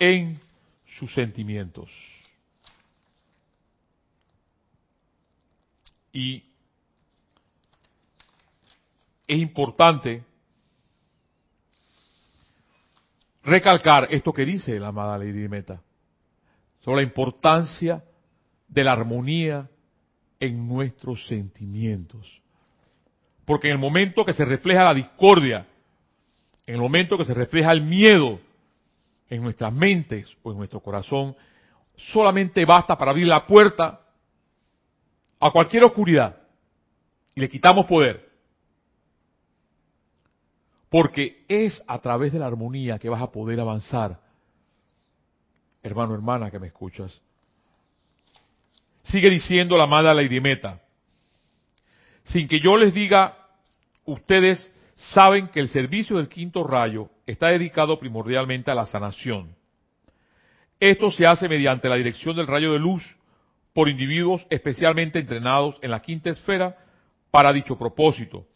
en 0.03 0.41
sus 0.85 1.15
sentimientos. 1.15 1.89
Y 6.13 6.43
es 9.29 9.39
importante 9.39 10.25
recalcar 13.45 14.09
esto 14.11 14.33
que 14.33 14.45
dice 14.45 14.81
la 14.81 14.89
amada 14.89 15.17
Lady 15.19 15.49
Meta, 15.49 15.81
sobre 16.81 16.97
la 16.97 17.03
importancia 17.05 18.03
de 18.67 18.83
la 18.83 18.95
armonía 18.95 19.71
en 20.41 20.67
nuestros 20.67 21.29
sentimientos. 21.29 22.43
Porque 23.45 23.69
en 23.69 23.75
el 23.75 23.79
momento 23.79 24.25
que 24.25 24.33
se 24.33 24.45
refleja 24.45 24.83
la 24.83 24.95
discordia, 24.95 25.65
en 26.67 26.75
el 26.75 26.81
momento 26.81 27.17
que 27.17 27.25
se 27.25 27.35
refleja 27.35 27.71
el 27.71 27.83
miedo 27.83 28.41
en 29.33 29.43
nuestras 29.43 29.73
mentes 29.73 30.37
o 30.43 30.53
en 30.53 30.59
nuestro 30.59 30.81
corazón, 30.81 31.35
solamente 31.97 32.67
basta 32.67 32.99
para 32.99 33.13
abrir 33.13 33.27
la 33.27 33.47
puerta 33.47 33.99
a 35.41 35.51
cualquier 35.51 35.85
oscuridad 35.85 36.37
y 37.35 37.41
le 37.41 37.49
quitamos 37.49 37.87
poder. 37.87 38.29
Porque 40.91 41.47
es 41.49 41.83
a 41.87 41.99
través 42.01 42.35
de 42.35 42.41
la 42.41 42.47
armonía 42.47 42.99
que 42.99 43.09
vas 43.09 43.23
a 43.23 43.33
poder 43.33 43.59
avanzar. 43.59 44.21
Hermano, 45.83 46.13
hermana 46.13 46.51
que 46.51 46.59
me 46.59 46.67
escuchas. 46.67 47.19
Sigue 49.03 49.31
diciendo 49.31 49.79
la 49.79 49.85
amada 49.85 50.13
Lady 50.13 50.43
Meta. 50.43 50.83
Sin 52.25 52.47
que 52.47 52.61
yo 52.61 52.77
les 52.77 52.93
diga, 52.93 53.35
ustedes 54.05 54.71
saben 54.95 55.49
que 55.49 55.61
el 55.61 55.71
servicio 55.71 56.19
del 56.19 56.29
quinto 56.29 56.63
rayo 56.65 57.09
está 57.27 57.49
dedicado 57.49 57.99
primordialmente 57.99 58.71
a 58.71 58.75
la 58.75 58.87
sanación. 58.87 59.55
Esto 60.81 61.11
se 61.11 61.27
hace 61.27 61.49
mediante 61.49 61.89
la 61.89 61.97
dirección 61.97 62.37
del 62.37 62.47
rayo 62.47 62.73
de 62.73 62.79
luz 62.79 63.03
por 63.73 63.89
individuos 63.89 64.47
especialmente 64.51 65.19
entrenados 65.19 65.79
en 65.83 65.91
la 65.91 66.03
quinta 66.03 66.31
esfera 66.31 66.77
para 67.31 67.53
dicho 67.53 67.79
propósito 67.79 68.47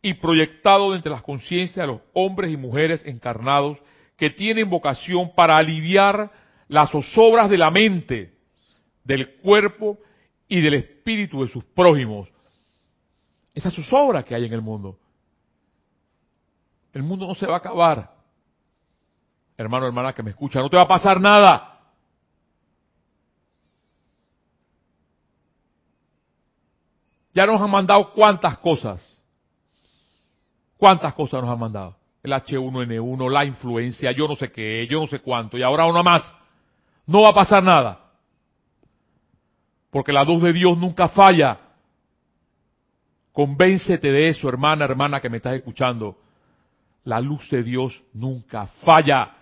y 0.00 0.14
proyectado 0.14 0.94
entre 0.94 1.12
las 1.12 1.22
conciencias 1.22 1.76
de 1.76 1.92
los 1.92 2.00
hombres 2.12 2.50
y 2.50 2.56
mujeres 2.56 3.04
encarnados 3.06 3.78
que 4.16 4.30
tienen 4.30 4.68
vocación 4.68 5.32
para 5.34 5.56
aliviar 5.56 6.30
las 6.68 6.90
zozobras 6.90 7.48
de 7.48 7.58
la 7.58 7.70
mente, 7.70 8.32
del 9.04 9.36
cuerpo 9.36 9.98
y 10.48 10.60
del 10.60 10.74
espíritu 10.74 11.42
de 11.42 11.48
sus 11.48 11.64
prójimos. 11.64 12.28
Esa 13.54 13.70
zozobra 13.70 14.22
que 14.22 14.34
hay 14.34 14.46
en 14.46 14.52
el 14.52 14.62
mundo. 14.62 14.98
El 16.92 17.02
mundo 17.02 17.26
no 17.26 17.34
se 17.34 17.46
va 17.46 17.54
a 17.54 17.58
acabar. 17.58 18.10
Hermano, 19.56 19.86
hermana 19.86 20.12
que 20.12 20.22
me 20.22 20.30
escucha, 20.30 20.60
no 20.60 20.68
te 20.68 20.76
va 20.76 20.82
a 20.82 20.88
pasar 20.88 21.20
nada. 21.20 21.80
Ya 27.34 27.46
nos 27.46 27.60
han 27.60 27.70
mandado 27.70 28.12
cuántas 28.12 28.58
cosas. 28.58 29.16
¿Cuántas 30.76 31.14
cosas 31.14 31.42
nos 31.42 31.50
han 31.50 31.58
mandado? 31.58 31.96
El 32.22 32.32
H1N1, 32.32 33.30
la 33.30 33.44
influencia, 33.44 34.12
yo 34.12 34.28
no 34.28 34.36
sé 34.36 34.52
qué, 34.52 34.86
yo 34.90 35.00
no 35.00 35.06
sé 35.06 35.20
cuánto, 35.20 35.56
y 35.56 35.62
ahora 35.62 35.86
una 35.86 36.02
más. 36.02 36.22
No 37.06 37.22
va 37.22 37.30
a 37.30 37.34
pasar 37.34 37.62
nada. 37.62 38.00
Porque 39.90 40.12
la 40.12 40.24
luz 40.24 40.42
de 40.42 40.52
Dios 40.52 40.76
nunca 40.76 41.08
falla. 41.08 41.58
Convéncete 43.32 44.12
de 44.12 44.28
eso, 44.28 44.48
hermana, 44.48 44.84
hermana 44.84 45.20
que 45.20 45.30
me 45.30 45.38
estás 45.38 45.54
escuchando. 45.54 46.21
La 47.04 47.20
luz 47.20 47.48
de 47.50 47.62
Dios 47.62 48.02
nunca 48.12 48.66
falla. 48.84 49.36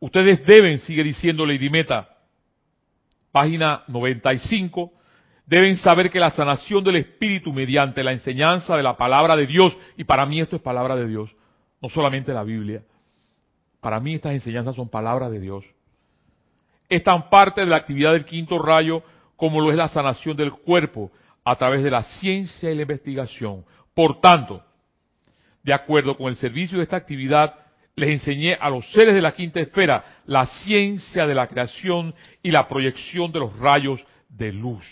Ustedes 0.00 0.44
deben, 0.46 0.78
sigue 0.78 1.02
diciendo 1.02 1.44
Lady 1.44 1.68
Meta, 1.70 2.08
página 3.32 3.82
95, 3.88 4.92
deben 5.44 5.76
saber 5.76 6.10
que 6.10 6.20
la 6.20 6.30
sanación 6.30 6.84
del 6.84 6.96
espíritu 6.96 7.52
mediante 7.52 8.04
la 8.04 8.12
enseñanza 8.12 8.76
de 8.76 8.82
la 8.82 8.96
palabra 8.96 9.34
de 9.34 9.46
Dios, 9.46 9.76
y 9.96 10.04
para 10.04 10.24
mí 10.26 10.40
esto 10.40 10.56
es 10.56 10.62
palabra 10.62 10.94
de 10.94 11.08
Dios, 11.08 11.34
no 11.80 11.88
solamente 11.88 12.32
la 12.32 12.44
Biblia, 12.44 12.82
para 13.80 13.98
mí 13.98 14.14
estas 14.14 14.32
enseñanzas 14.32 14.76
son 14.76 14.88
palabra 14.88 15.30
de 15.30 15.40
Dios, 15.40 15.64
es 16.88 17.02
tan 17.02 17.28
parte 17.28 17.62
de 17.62 17.66
la 17.66 17.76
actividad 17.76 18.12
del 18.12 18.24
quinto 18.24 18.58
rayo 18.58 19.02
como 19.36 19.60
lo 19.60 19.70
es 19.70 19.76
la 19.76 19.88
sanación 19.88 20.36
del 20.36 20.52
cuerpo 20.52 21.10
a 21.50 21.56
través 21.56 21.82
de 21.82 21.90
la 21.90 22.02
ciencia 22.02 22.70
y 22.70 22.74
la 22.74 22.82
investigación. 22.82 23.64
Por 23.94 24.20
tanto, 24.20 24.62
de 25.62 25.72
acuerdo 25.72 26.14
con 26.14 26.28
el 26.28 26.36
servicio 26.36 26.76
de 26.76 26.84
esta 26.84 26.96
actividad, 26.96 27.54
les 27.96 28.10
enseñé 28.10 28.52
a 28.60 28.68
los 28.68 28.92
seres 28.92 29.14
de 29.14 29.22
la 29.22 29.32
quinta 29.32 29.58
esfera 29.58 30.04
la 30.26 30.44
ciencia 30.44 31.26
de 31.26 31.34
la 31.34 31.46
creación 31.46 32.14
y 32.42 32.50
la 32.50 32.68
proyección 32.68 33.32
de 33.32 33.38
los 33.38 33.58
rayos 33.58 34.04
de 34.28 34.52
luz. 34.52 34.84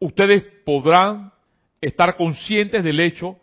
Ustedes 0.00 0.42
podrán 0.64 1.32
estar 1.80 2.16
conscientes 2.16 2.82
del 2.82 2.98
hecho 2.98 3.38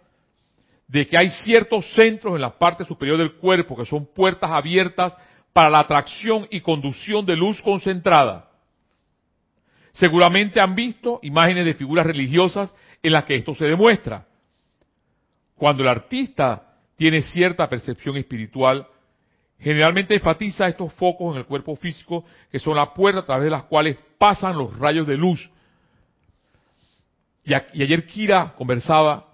de 0.89 1.07
que 1.07 1.17
hay 1.17 1.29
ciertos 1.29 1.89
centros 1.93 2.35
en 2.35 2.41
la 2.41 2.59
parte 2.59 2.83
superior 2.83 3.17
del 3.17 3.35
cuerpo 3.35 3.77
que 3.77 3.85
son 3.85 4.05
puertas 4.05 4.51
abiertas 4.51 5.15
para 5.53 5.69
la 5.69 5.79
atracción 5.79 6.47
y 6.51 6.59
conducción 6.59 7.25
de 7.25 7.37
luz 7.37 7.61
concentrada. 7.61 8.46
Seguramente 9.97 10.59
han 10.59 10.75
visto 10.75 11.19
imágenes 11.23 11.65
de 11.65 11.73
figuras 11.73 12.05
religiosas 12.05 12.73
en 13.01 13.13
las 13.13 13.23
que 13.23 13.35
esto 13.35 13.55
se 13.55 13.65
demuestra. 13.65 14.27
Cuando 15.55 15.81
el 15.81 15.89
artista 15.89 16.75
tiene 16.95 17.23
cierta 17.23 17.67
percepción 17.67 18.15
espiritual, 18.15 18.87
generalmente 19.57 20.13
enfatiza 20.13 20.67
estos 20.67 20.93
focos 20.93 21.33
en 21.33 21.39
el 21.39 21.45
cuerpo 21.47 21.75
físico 21.75 22.25
que 22.51 22.59
son 22.59 22.75
la 22.75 22.93
puerta 22.93 23.21
a 23.21 23.25
través 23.25 23.45
de 23.45 23.49
las 23.49 23.63
cuales 23.63 23.97
pasan 24.19 24.55
los 24.55 24.77
rayos 24.77 25.07
de 25.07 25.17
luz. 25.17 25.49
Y, 27.43 27.55
ayer 27.55 28.05
Kira 28.05 28.53
conversaba, 28.55 29.25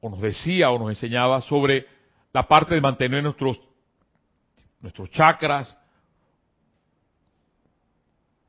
o 0.00 0.08
nos 0.08 0.22
decía, 0.22 0.70
o 0.70 0.78
nos 0.78 0.88
enseñaba 0.88 1.42
sobre 1.42 1.86
la 2.32 2.48
parte 2.48 2.74
de 2.74 2.80
mantener 2.80 3.22
nuestros, 3.22 3.60
nuestros 4.80 5.10
chakras 5.10 5.76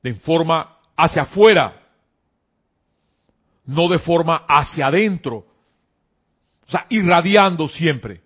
de 0.01 0.13
forma 0.13 0.76
hacia 0.97 1.21
afuera, 1.21 1.81
no 3.65 3.87
de 3.87 3.99
forma 3.99 4.43
hacia 4.47 4.87
adentro. 4.87 5.45
O 6.67 6.69
sea, 6.69 6.85
irradiando 6.89 7.69
siempre. 7.69 8.21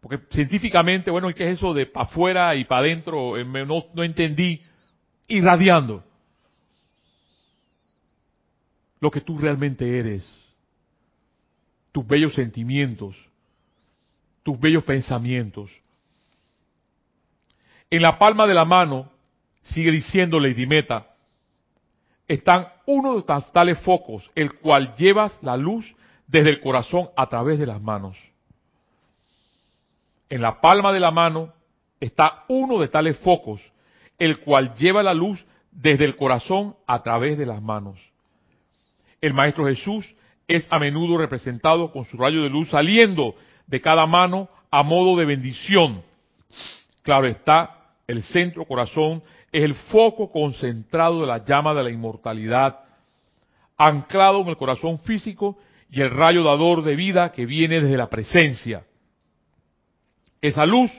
Porque 0.00 0.18
científicamente, 0.30 1.10
bueno, 1.10 1.32
¿qué 1.34 1.44
es 1.50 1.58
eso 1.58 1.72
de 1.72 1.86
para 1.86 2.06
afuera 2.06 2.54
y 2.54 2.64
para 2.64 2.80
adentro? 2.82 3.38
Eh, 3.38 3.44
no 3.44 4.02
entendí. 4.02 4.60
Irradiando. 5.28 6.04
Lo 9.00 9.10
que 9.10 9.20
tú 9.20 9.38
realmente 9.38 9.98
eres. 9.98 10.26
Tus 11.92 12.06
bellos 12.06 12.34
sentimientos. 12.34 13.16
tus 14.42 14.58
bellos 14.58 14.82
pensamientos. 14.84 15.70
En 17.90 18.00
la 18.00 18.18
palma 18.18 18.46
de 18.46 18.54
la 18.54 18.64
mano, 18.64 19.10
sigue 19.72 19.90
diciendo 19.90 20.40
Lady 20.40 20.66
Meta, 20.66 21.06
están 22.26 22.68
uno 22.86 23.16
de 23.16 23.22
tales 23.52 23.78
focos, 23.80 24.30
el 24.34 24.54
cual 24.54 24.94
llevas 24.96 25.38
la 25.42 25.56
luz 25.56 25.96
desde 26.26 26.50
el 26.50 26.60
corazón 26.60 27.08
a 27.16 27.26
través 27.26 27.58
de 27.58 27.66
las 27.66 27.80
manos. 27.80 28.16
En 30.28 30.42
la 30.42 30.60
palma 30.60 30.92
de 30.92 31.00
la 31.00 31.10
mano 31.10 31.54
está 32.00 32.44
uno 32.48 32.78
de 32.78 32.88
tales 32.88 33.18
focos, 33.18 33.62
el 34.18 34.40
cual 34.40 34.74
lleva 34.74 35.02
la 35.02 35.14
luz 35.14 35.44
desde 35.70 36.04
el 36.04 36.16
corazón 36.16 36.76
a 36.86 37.02
través 37.02 37.38
de 37.38 37.46
las 37.46 37.62
manos. 37.62 37.98
El 39.20 39.32
Maestro 39.32 39.66
Jesús 39.66 40.14
es 40.46 40.66
a 40.70 40.78
menudo 40.78 41.18
representado 41.18 41.92
con 41.92 42.04
su 42.04 42.16
rayo 42.16 42.42
de 42.42 42.50
luz 42.50 42.70
saliendo 42.70 43.34
de 43.66 43.80
cada 43.80 44.06
mano 44.06 44.48
a 44.70 44.82
modo 44.82 45.16
de 45.18 45.24
bendición. 45.24 46.02
Claro 47.02 47.26
está, 47.26 47.94
el 48.06 48.22
centro 48.22 48.64
corazón 48.64 49.22
es 49.52 49.64
el 49.64 49.74
foco 49.74 50.30
concentrado 50.30 51.20
de 51.20 51.26
la 51.26 51.44
llama 51.44 51.74
de 51.74 51.82
la 51.82 51.90
inmortalidad, 51.90 52.80
anclado 53.76 54.40
en 54.40 54.48
el 54.48 54.56
corazón 54.56 54.98
físico 54.98 55.58
y 55.90 56.00
el 56.00 56.10
rayo 56.10 56.42
dador 56.42 56.82
de 56.82 56.96
vida 56.96 57.32
que 57.32 57.46
viene 57.46 57.80
desde 57.80 57.96
la 57.96 58.10
presencia. 58.10 58.84
Esa 60.40 60.66
luz 60.66 60.90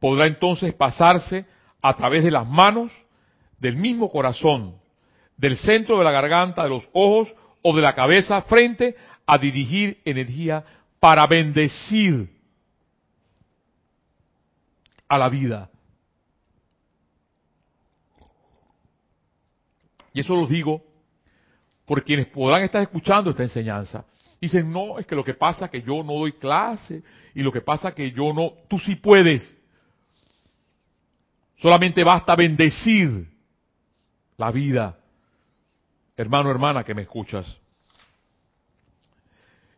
podrá 0.00 0.26
entonces 0.26 0.74
pasarse 0.74 1.46
a 1.80 1.96
través 1.96 2.24
de 2.24 2.30
las 2.30 2.46
manos, 2.46 2.90
del 3.58 3.76
mismo 3.76 4.10
corazón, 4.10 4.76
del 5.36 5.56
centro 5.58 5.98
de 5.98 6.04
la 6.04 6.10
garganta, 6.10 6.64
de 6.64 6.70
los 6.70 6.88
ojos 6.92 7.32
o 7.62 7.74
de 7.74 7.82
la 7.82 7.94
cabeza 7.94 8.42
frente 8.42 8.96
a 9.26 9.38
dirigir 9.38 9.98
energía 10.04 10.64
para 10.98 11.26
bendecir 11.26 12.30
a 15.08 15.18
la 15.18 15.28
vida. 15.28 15.70
Y 20.12 20.20
eso 20.20 20.34
lo 20.34 20.46
digo 20.46 20.82
por 21.84 22.04
quienes 22.04 22.26
podrán 22.26 22.62
estar 22.62 22.82
escuchando 22.82 23.30
esta 23.30 23.42
enseñanza. 23.42 24.04
Dicen, 24.40 24.72
no, 24.72 24.98
es 24.98 25.06
que 25.06 25.14
lo 25.14 25.24
que 25.24 25.34
pasa 25.34 25.66
es 25.66 25.70
que 25.70 25.82
yo 25.82 26.02
no 26.02 26.14
doy 26.14 26.32
clase 26.32 27.02
y 27.34 27.42
lo 27.42 27.52
que 27.52 27.60
pasa 27.60 27.88
es 27.90 27.94
que 27.94 28.10
yo 28.10 28.32
no, 28.32 28.54
tú 28.68 28.78
sí 28.78 28.96
puedes. 28.96 29.56
Solamente 31.58 32.02
basta 32.02 32.34
bendecir 32.34 33.28
la 34.38 34.50
vida. 34.50 34.98
Hermano, 36.16 36.50
hermana, 36.50 36.84
que 36.84 36.94
me 36.94 37.02
escuchas. 37.02 37.58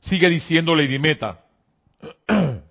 Sigue 0.01 0.29
diciendo 0.29 0.75
Lady 0.77 0.99
Meta. 0.99 1.45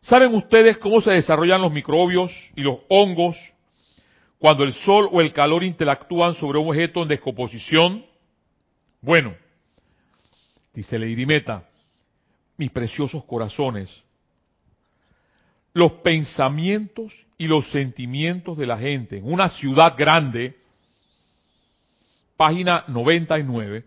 ¿Saben 0.00 0.34
ustedes 0.34 0.78
cómo 0.78 1.00
se 1.00 1.10
desarrollan 1.10 1.62
los 1.62 1.72
microbios 1.72 2.32
y 2.56 2.62
los 2.62 2.78
hongos 2.88 3.36
cuando 4.42 4.64
el 4.64 4.72
sol 4.72 5.08
o 5.12 5.20
el 5.20 5.32
calor 5.32 5.62
interactúan 5.62 6.34
sobre 6.34 6.58
un 6.58 6.68
objeto 6.68 7.00
en 7.02 7.08
descomposición? 7.10 8.04
Bueno, 9.00 9.36
dice 10.74 10.98
Lady 10.98 11.24
Meta, 11.24 11.68
mis 12.56 12.72
preciosos 12.72 13.24
corazones, 13.24 14.02
los 15.72 15.92
pensamientos 15.92 17.12
y 17.38 17.46
los 17.46 17.70
sentimientos 17.70 18.58
de 18.58 18.66
la 18.66 18.78
gente 18.78 19.18
en 19.18 19.32
una 19.32 19.48
ciudad 19.48 19.94
grande, 19.96 20.56
página 22.36 22.84
99, 22.88 23.84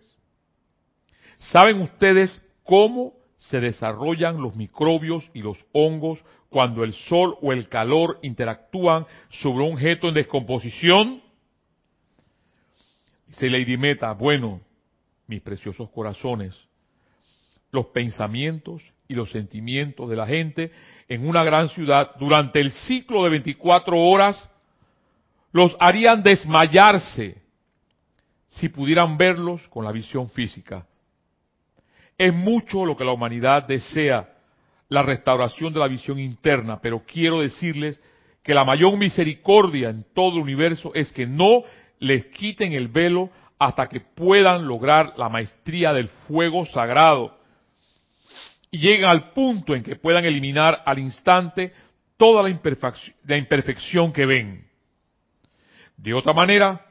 ¿saben 1.38 1.82
ustedes 1.82 2.42
cómo 2.64 3.12
se 3.40 3.60
desarrollan 3.60 4.42
los 4.42 4.56
microbios 4.56 5.30
y 5.34 5.42
los 5.42 5.58
hongos 5.74 6.24
cuando 6.56 6.86
el 6.86 6.94
sol 6.94 7.36
o 7.42 7.52
el 7.52 7.68
calor 7.68 8.18
interactúan 8.22 9.06
sobre 9.28 9.66
un 9.66 9.74
objeto 9.74 10.08
en 10.08 10.14
descomposición? 10.14 11.22
Dice 13.28 13.50
Lady 13.50 13.76
Meta, 13.76 14.14
bueno, 14.14 14.62
mis 15.28 15.42
preciosos 15.42 15.90
corazones, 15.90 16.58
los 17.72 17.88
pensamientos 17.88 18.82
y 19.06 19.16
los 19.16 19.32
sentimientos 19.32 20.10
de 20.10 20.16
la 20.16 20.26
gente 20.26 20.72
en 21.10 21.28
una 21.28 21.44
gran 21.44 21.68
ciudad 21.68 22.12
durante 22.20 22.62
el 22.62 22.72
ciclo 22.72 23.26
de 23.26 23.32
24 23.32 24.00
horas 24.00 24.50
los 25.52 25.76
harían 25.82 26.24
desmayarse 26.24 27.36
si 28.52 28.70
pudieran 28.70 29.18
verlos 29.18 29.68
con 29.68 29.84
la 29.84 29.92
visión 29.92 30.30
física. 30.30 30.88
Es 32.18 32.34
mucho 32.34 32.86
lo 32.86 32.96
que 32.96 33.04
la 33.04 33.12
humanidad 33.12 33.64
desea, 33.64 34.35
la 34.90 35.02
restauración 35.02 35.74
de 35.74 35.80
la 35.80 35.88
visión 35.88 36.20
interna, 36.20 36.80
pero 36.82 37.04
quiero 37.06 37.40
decirles 37.40 38.00
que 38.44 38.54
la 38.54 38.64
mayor 38.64 38.96
misericordia 38.98 39.90
en 39.90 40.06
todo 40.14 40.36
el 40.36 40.44
universo 40.44 40.92
es 40.94 41.12
que 41.12 41.26
no 41.26 41.64
les 42.00 42.28
quiten 42.28 42.74
el 42.74 42.88
velo 42.88 43.30
hasta 43.58 43.88
que 43.88 44.02
puedan 44.02 44.68
lograr 44.68 45.14
la 45.18 45.30
maestría 45.30 45.94
del 45.94 46.10
fuego 46.28 46.66
sagrado 46.66 47.38
y 48.70 48.78
lleguen 48.78 49.06
al 49.06 49.32
punto 49.32 49.74
en 49.74 49.84
que 49.84 49.96
puedan 49.96 50.26
eliminar 50.26 50.84
al 50.86 51.00
instante 51.00 51.74
toda 52.18 52.44
la 52.44 52.50
imperfección, 52.50 53.16
la 53.26 53.38
imperfección 53.38 54.12
que 54.12 54.26
ven. 54.26 54.68
De 55.98 56.14
otra 56.14 56.34
manera, 56.34 56.86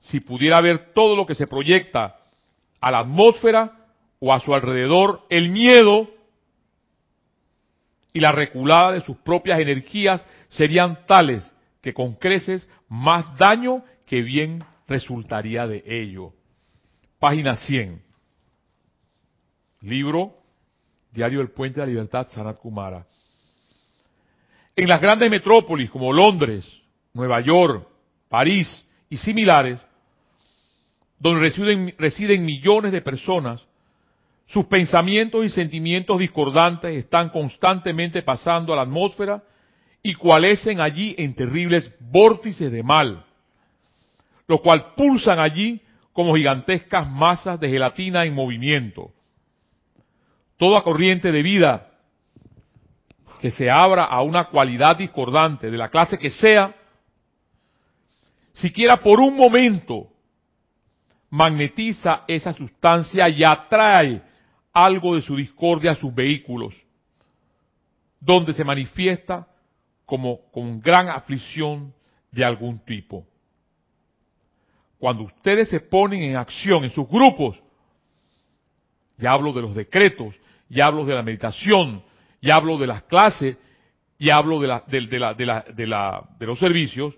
si 0.00 0.20
pudiera 0.20 0.60
ver 0.60 0.92
todo 0.94 1.14
lo 1.14 1.26
que 1.26 1.34
se 1.34 1.46
proyecta 1.46 2.16
a 2.80 2.90
la 2.90 3.00
atmósfera 3.00 3.72
o 4.18 4.32
a 4.32 4.40
su 4.40 4.54
alrededor, 4.54 5.26
el 5.28 5.50
miedo 5.50 6.08
y 8.16 8.20
la 8.20 8.32
reculada 8.32 8.92
de 8.92 9.02
sus 9.02 9.18
propias 9.18 9.60
energías 9.60 10.24
serían 10.48 11.04
tales 11.06 11.54
que 11.82 11.92
con 11.92 12.14
creces 12.14 12.66
más 12.88 13.36
daño 13.36 13.84
que 14.06 14.22
bien 14.22 14.64
resultaría 14.88 15.66
de 15.66 15.84
ello. 15.86 16.32
Página 17.18 17.56
100. 17.56 18.02
Libro 19.82 20.32
Diario 21.12 21.40
del 21.40 21.50
Puente 21.50 21.78
de 21.78 21.86
la 21.86 21.92
Libertad, 21.92 22.26
Sanat 22.28 22.56
Kumara. 22.56 23.06
En 24.74 24.88
las 24.88 25.02
grandes 25.02 25.30
metrópolis 25.30 25.90
como 25.90 26.10
Londres, 26.10 26.66
Nueva 27.12 27.42
York, 27.42 27.86
París 28.30 28.86
y 29.10 29.18
similares, 29.18 29.78
donde 31.18 31.40
residen, 31.40 31.94
residen 31.98 32.46
millones 32.46 32.92
de 32.92 33.02
personas, 33.02 33.62
sus 34.46 34.66
pensamientos 34.66 35.44
y 35.44 35.50
sentimientos 35.50 36.18
discordantes 36.18 36.94
están 36.94 37.30
constantemente 37.30 38.22
pasando 38.22 38.72
a 38.72 38.76
la 38.76 38.82
atmósfera 38.82 39.42
y 40.02 40.14
cualecen 40.14 40.80
allí 40.80 41.14
en 41.18 41.34
terribles 41.34 41.92
vórtices 41.98 42.70
de 42.70 42.82
mal, 42.82 43.24
lo 44.46 44.62
cual 44.62 44.94
pulsan 44.94 45.40
allí 45.40 45.80
como 46.12 46.36
gigantescas 46.36 47.10
masas 47.10 47.58
de 47.58 47.68
gelatina 47.68 48.24
en 48.24 48.34
movimiento. 48.34 49.10
Toda 50.56 50.82
corriente 50.82 51.32
de 51.32 51.42
vida 51.42 51.90
que 53.40 53.50
se 53.50 53.68
abra 53.68 54.04
a 54.04 54.22
una 54.22 54.44
cualidad 54.44 54.96
discordante 54.96 55.70
de 55.70 55.76
la 55.76 55.90
clase 55.90 56.18
que 56.18 56.30
sea, 56.30 56.74
siquiera 58.52 59.02
por 59.02 59.20
un 59.20 59.36
momento, 59.36 60.08
magnetiza 61.30 62.22
esa 62.28 62.52
sustancia 62.52 63.28
y 63.28 63.44
atrae 63.44 64.22
algo 64.76 65.14
de 65.14 65.22
su 65.22 65.34
discordia 65.34 65.92
a 65.92 65.96
sus 65.96 66.14
vehículos, 66.14 66.74
donde 68.20 68.52
se 68.52 68.62
manifiesta 68.62 69.48
como 70.04 70.50
con 70.52 70.82
gran 70.82 71.08
aflicción 71.08 71.94
de 72.30 72.44
algún 72.44 72.78
tipo. 72.80 73.26
Cuando 74.98 75.22
ustedes 75.22 75.70
se 75.70 75.80
ponen 75.80 76.22
en 76.22 76.36
acción 76.36 76.84
en 76.84 76.90
sus 76.90 77.08
grupos, 77.08 77.58
ya 79.16 79.32
hablo 79.32 79.54
de 79.54 79.62
los 79.62 79.74
decretos, 79.74 80.34
ya 80.68 80.88
hablo 80.88 81.06
de 81.06 81.14
la 81.14 81.22
meditación, 81.22 82.04
ya 82.42 82.56
hablo 82.56 82.76
de 82.76 82.86
las 82.86 83.02
clases, 83.04 83.56
ya 84.18 84.36
hablo 84.36 84.60
de, 84.60 84.66
la, 84.66 84.84
de, 84.84 86.46
los 86.46 86.58
servicios, 86.58 87.14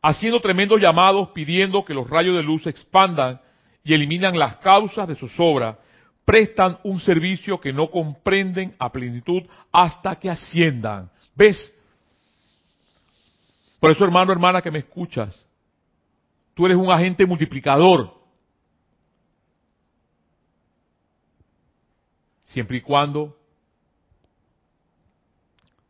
haciendo 0.00 0.40
tremendos 0.40 0.80
llamados 0.80 1.30
pidiendo 1.30 1.84
que 1.84 1.94
los 1.94 2.08
rayos 2.08 2.36
de 2.36 2.42
luz 2.44 2.62
se 2.62 2.70
expandan 2.70 3.40
y 3.82 3.94
eliminan 3.94 4.38
las 4.38 4.58
causas 4.58 5.08
de 5.08 5.16
sus 5.16 5.32
obras, 5.40 5.76
prestan 6.28 6.78
un 6.84 7.00
servicio 7.00 7.58
que 7.58 7.72
no 7.72 7.90
comprenden 7.90 8.76
a 8.78 8.92
plenitud 8.92 9.44
hasta 9.72 10.16
que 10.16 10.28
asciendan. 10.28 11.10
¿Ves? 11.34 11.72
Por 13.80 13.92
eso, 13.92 14.04
hermano, 14.04 14.30
hermana, 14.30 14.60
que 14.60 14.70
me 14.70 14.80
escuchas, 14.80 15.42
Tú 16.52 16.66
eres 16.66 16.76
un 16.76 16.90
agente 16.90 17.24
multiplicador. 17.24 18.12
Siempre 22.42 22.78
y 22.78 22.80
cuando 22.80 23.34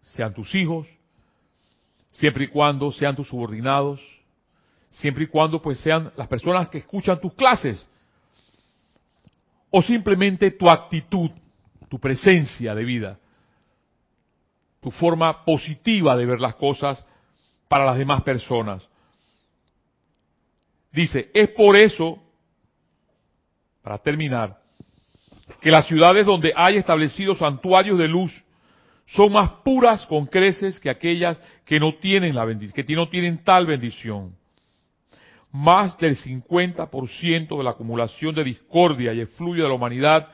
sean 0.03 0.35
tus 0.35 0.55
hijos, 0.55 0.87
siempre 2.13 2.45
y 2.45 2.49
cuando 2.49 2.93
sean 2.93 3.17
tus 3.17 3.29
subordinados, 3.29 3.99
siempre 4.91 5.25
y 5.25 5.27
cuando 5.27 5.63
pues 5.63 5.81
sean 5.81 6.13
las 6.17 6.29
personas 6.29 6.69
que 6.69 6.79
escuchan 6.79 7.19
tus 7.19 7.33
clases, 7.33 7.89
o 9.71 9.83
simplemente 9.83 10.51
tu 10.53 10.69
actitud, 10.69 11.31
tu 11.89 11.99
presencia 11.99 12.75
de 12.75 12.85
vida. 12.85 13.19
tu 14.81 14.93
forma 14.93 15.45
positiva 15.45 16.17
de 16.17 16.25
ver 16.25 16.39
las 16.39 16.55
cosas 16.55 17.05
para 17.67 17.85
las 17.85 17.99
demás 17.99 18.23
personas. 18.23 18.87
Dice, 20.93 21.31
es 21.35 21.49
por 21.49 21.77
eso, 21.77 22.23
para 23.83 23.99
terminar, 23.99 24.57
que 25.61 25.71
las 25.71 25.87
ciudades 25.87 26.27
donde 26.27 26.53
hay 26.55 26.77
establecidos 26.77 27.39
santuarios 27.39 27.99
de 27.99 28.09
luz 28.09 28.45
son 29.07 29.33
más 29.33 29.51
puras 29.65 30.07
con 30.07 30.27
creces 30.27 30.79
que 30.79 30.91
aquellas 30.91 31.41
que 31.65 31.81
no 31.81 31.95
tienen 31.97 32.35
la 32.35 32.47
que 32.47 32.85
no 32.95 33.09
tienen 33.09 33.43
tal 33.43 33.67
bendición. 33.67 34.37
Más 35.59 35.99
del 35.99 36.17
50% 36.17 37.59
de 37.59 37.65
la 37.65 37.71
acumulación 37.71 38.33
de 38.33 38.45
discordia 38.45 39.13
y 39.13 39.19
el 39.19 39.27
fluyo 39.27 39.65
de 39.65 39.69
la 39.69 39.75
humanidad 39.75 40.29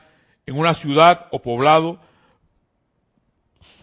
en 0.45 0.55
una 0.55 0.75
ciudad 0.75 1.25
o 1.31 1.41
poblado 1.41 1.99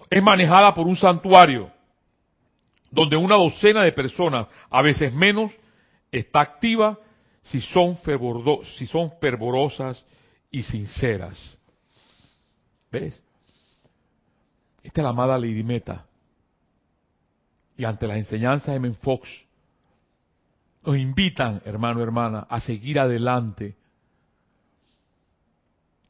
es 0.08 0.22
manejada 0.22 0.72
por 0.72 0.86
un 0.86 0.94
santuario 0.94 1.68
donde 2.92 3.16
una 3.16 3.34
docena 3.34 3.82
de 3.82 3.90
personas, 3.90 4.46
a 4.70 4.82
veces 4.82 5.12
menos, 5.12 5.50
está 6.12 6.42
activa 6.42 6.96
si 7.42 7.60
son, 7.60 7.98
si 8.78 8.86
son 8.86 9.10
fervorosas 9.20 10.06
y 10.48 10.62
sinceras. 10.62 11.58
¿Ves? 12.92 13.20
Esta 14.84 15.00
es 15.00 15.02
la 15.02 15.10
amada 15.10 15.36
Lady 15.36 15.64
Meta. 15.64 16.06
Y 17.76 17.84
ante 17.84 18.06
las 18.06 18.18
enseñanzas 18.18 18.74
de 18.74 18.78
Men 18.78 18.94
Fox, 18.94 19.28
nos 20.84 20.96
invitan, 20.96 21.62
hermano, 21.64 22.02
hermana, 22.02 22.46
a 22.48 22.60
seguir 22.60 22.98
adelante 22.98 23.76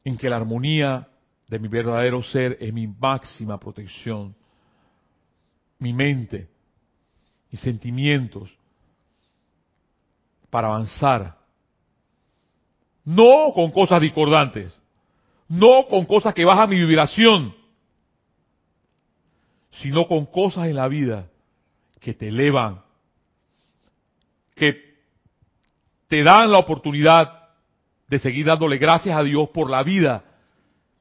en 0.03 0.17
que 0.17 0.29
la 0.29 0.37
armonía 0.37 1.07
de 1.47 1.59
mi 1.59 1.67
verdadero 1.67 2.23
ser 2.23 2.57
es 2.59 2.73
mi 2.73 2.87
máxima 2.87 3.59
protección. 3.59 4.35
Mi 5.79 5.93
mente, 5.93 6.49
mis 7.51 7.61
sentimientos, 7.61 8.49
para 10.49 10.67
avanzar. 10.67 11.37
No 13.05 13.51
con 13.53 13.71
cosas 13.71 13.99
discordantes, 13.99 14.79
no 15.49 15.87
con 15.87 16.05
cosas 16.05 16.33
que 16.33 16.45
bajan 16.45 16.69
mi 16.69 16.79
vibración, 16.79 17.53
sino 19.71 20.07
con 20.07 20.25
cosas 20.27 20.67
en 20.67 20.75
la 20.75 20.87
vida 20.87 21.27
que 21.99 22.13
te 22.13 22.27
elevan, 22.27 22.82
que 24.55 24.93
te 26.07 26.23
dan 26.23 26.51
la 26.51 26.59
oportunidad 26.59 27.49
de 28.07 28.19
seguir 28.19 28.45
dándole 28.45 28.77
gracias 28.77 29.17
a 29.17 29.23
Dios 29.23 29.49
por 29.49 29.69
la 29.69 29.83
vida 29.83 30.23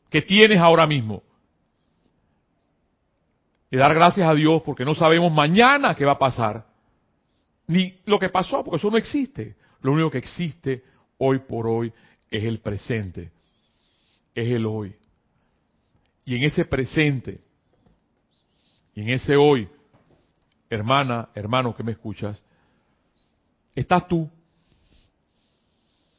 que 0.09 0.23
tienes 0.23 0.59
ahora 0.59 0.87
mismo. 0.87 1.23
De 3.71 3.79
dar 3.79 3.95
gracias 3.95 4.29
a 4.29 4.35
Dios 4.35 4.63
porque 4.63 4.85
no 4.85 4.95
sabemos 4.95 5.33
mañana 5.33 5.95
qué 5.95 6.05
va 6.05 6.13
a 6.13 6.19
pasar, 6.19 6.67
ni 7.67 7.99
lo 8.05 8.19
que 8.19 8.29
pasó, 8.29 8.63
porque 8.63 8.77
eso 8.77 8.91
no 8.91 8.99
existe. 8.99 9.57
Lo 9.81 9.93
único 9.93 10.11
que 10.11 10.19
existe 10.19 10.85
hoy 11.19 11.41
por 11.41 11.67
hoy 11.67 11.93
es 12.31 12.45
el 12.45 12.61
presente, 12.61 13.31
es 14.35 14.49
el 14.49 14.67
hoy. 14.67 14.95
Y 16.25 16.37
en 16.37 16.45
ese 16.45 16.65
presente, 16.65 17.41
y 18.95 19.03
en 19.03 19.11
ese 19.11 19.37
hoy, 19.37 19.69
hermana, 20.71 21.31
hermano 21.35 21.75
que 21.75 21.83
me 21.83 21.93
escuchas, 21.93 22.43
estás 23.75 24.07
tú. 24.09 24.29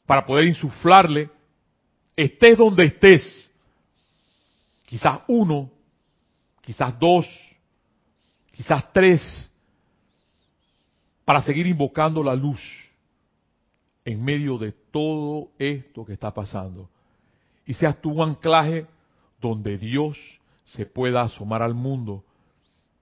Para 0.06 0.26
poder 0.26 0.46
insuflarle, 0.46 1.30
estés 2.16 2.58
donde 2.58 2.86
estés, 2.86 3.50
quizás 4.86 5.22
uno, 5.28 5.72
quizás 6.62 6.98
dos, 7.00 7.26
quizás 8.52 8.92
tres, 8.92 9.50
para 11.26 11.42
seguir 11.42 11.68
invocando 11.68 12.22
la 12.22 12.36
luz 12.36 12.60
en 14.06 14.24
medio 14.24 14.58
de 14.58 14.74
todo 14.92 15.52
esto 15.58 16.06
que 16.06 16.14
está 16.14 16.34
pasando. 16.34 16.90
Y 17.66 17.74
seas 17.74 18.02
tú 18.02 18.12
un 18.12 18.30
anclaje 18.30 18.86
donde 19.40 19.78
Dios 19.78 20.18
se 20.66 20.86
pueda 20.86 21.22
asomar 21.22 21.62
al 21.62 21.74
mundo 21.74 22.24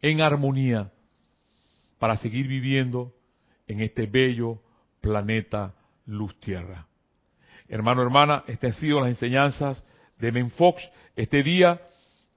en 0.01 0.21
armonía 0.21 0.91
para 1.99 2.17
seguir 2.17 2.47
viviendo 2.47 3.13
en 3.71 3.79
este 3.81 4.05
bello 4.05 4.59
planeta 4.99 5.73
luz 6.05 6.37
tierra. 6.39 6.85
Hermano, 7.69 8.01
hermana, 8.01 8.43
estas 8.47 8.75
han 8.75 8.81
sido 8.81 8.99
las 8.99 9.09
enseñanzas 9.09 9.83
de 10.19 10.31
Menfox. 10.31 10.83
Este 11.15 11.41
día, 11.41 11.79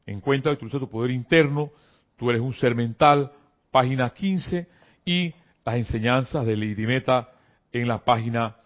encuentra 0.06 0.52
y 0.52 0.56
tu 0.56 0.88
poder 0.88 1.10
interno, 1.10 1.72
tú 2.16 2.30
eres 2.30 2.40
un 2.40 2.54
ser 2.54 2.74
mental, 2.74 3.32
página 3.72 4.10
15, 4.10 4.68
y 5.04 5.34
las 5.64 5.74
enseñanzas 5.74 6.46
de 6.46 6.56
Lady 6.56 6.86
Meta 6.86 7.30
en 7.72 7.88
la 7.88 7.98
página 7.98 8.56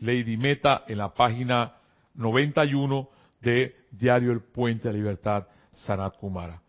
Lady 0.00 0.36
Meta 0.36 0.84
en 0.86 0.98
la 0.98 1.12
página 1.14 1.72
91 2.14 3.08
de 3.40 3.74
Diario 3.90 4.30
El 4.32 4.40
Puente 4.40 4.88
de 4.88 4.94
Libertad 4.94 5.48
Sanat 5.74 6.16
Kumara. 6.18 6.60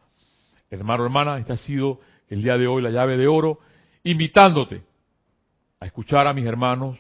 Hermano, 0.71 1.03
hermana, 1.03 1.37
este 1.37 1.53
ha 1.53 1.57
sido 1.57 1.99
el 2.29 2.41
día 2.41 2.57
de 2.57 2.67
hoy 2.67 2.81
la 2.81 2.89
llave 2.89 3.17
de 3.17 3.27
oro, 3.27 3.59
invitándote 4.03 4.83
a 5.79 5.85
escuchar 5.85 6.27
a 6.27 6.33
mis 6.33 6.45
hermanos 6.45 6.97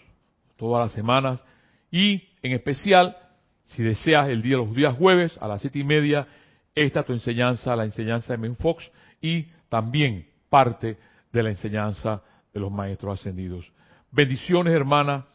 todas 0.57 0.85
las 0.85 0.93
semanas 0.93 1.43
y 1.91 2.29
en 2.41 2.53
especial, 2.53 3.17
si 3.65 3.83
deseas, 3.83 4.29
el 4.29 4.41
día 4.41 4.57
los 4.57 4.73
días 4.75 4.97
jueves 4.97 5.37
a 5.41 5.47
las 5.47 5.61
siete 5.61 5.79
y 5.79 5.83
media, 5.83 6.27
esta 6.73 7.03
tu 7.03 7.13
enseñanza, 7.13 7.75
la 7.75 7.85
enseñanza 7.85 8.33
de 8.33 8.37
Menfox 8.37 8.91
y 9.21 9.47
también 9.69 10.27
parte 10.49 10.97
de 11.31 11.43
la 11.43 11.49
enseñanza 11.49 12.21
de 12.53 12.59
los 12.59 12.71
maestros 12.71 13.19
ascendidos. 13.19 13.71
Bendiciones, 14.11 14.73
hermanas, 14.73 15.25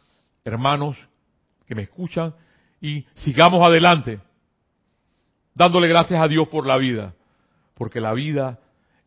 hermanos 0.43 0.97
que 1.67 1.75
me 1.75 1.83
escuchan 1.83 2.33
y 2.79 3.05
sigamos 3.15 3.61
adelante 3.63 4.19
dándole 5.53 5.87
gracias 5.87 6.21
a 6.21 6.27
Dios 6.27 6.47
por 6.47 6.65
la 6.65 6.77
vida, 6.77 7.13
porque 7.75 7.99
la 7.99 8.13
vida 8.13 8.59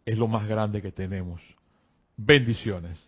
es 0.04 0.18
lo 0.18 0.28
más 0.28 0.46
grande 0.46 0.82
que 0.82 0.92
tenemos. 0.92 1.40
Bendiciones. 2.16 2.98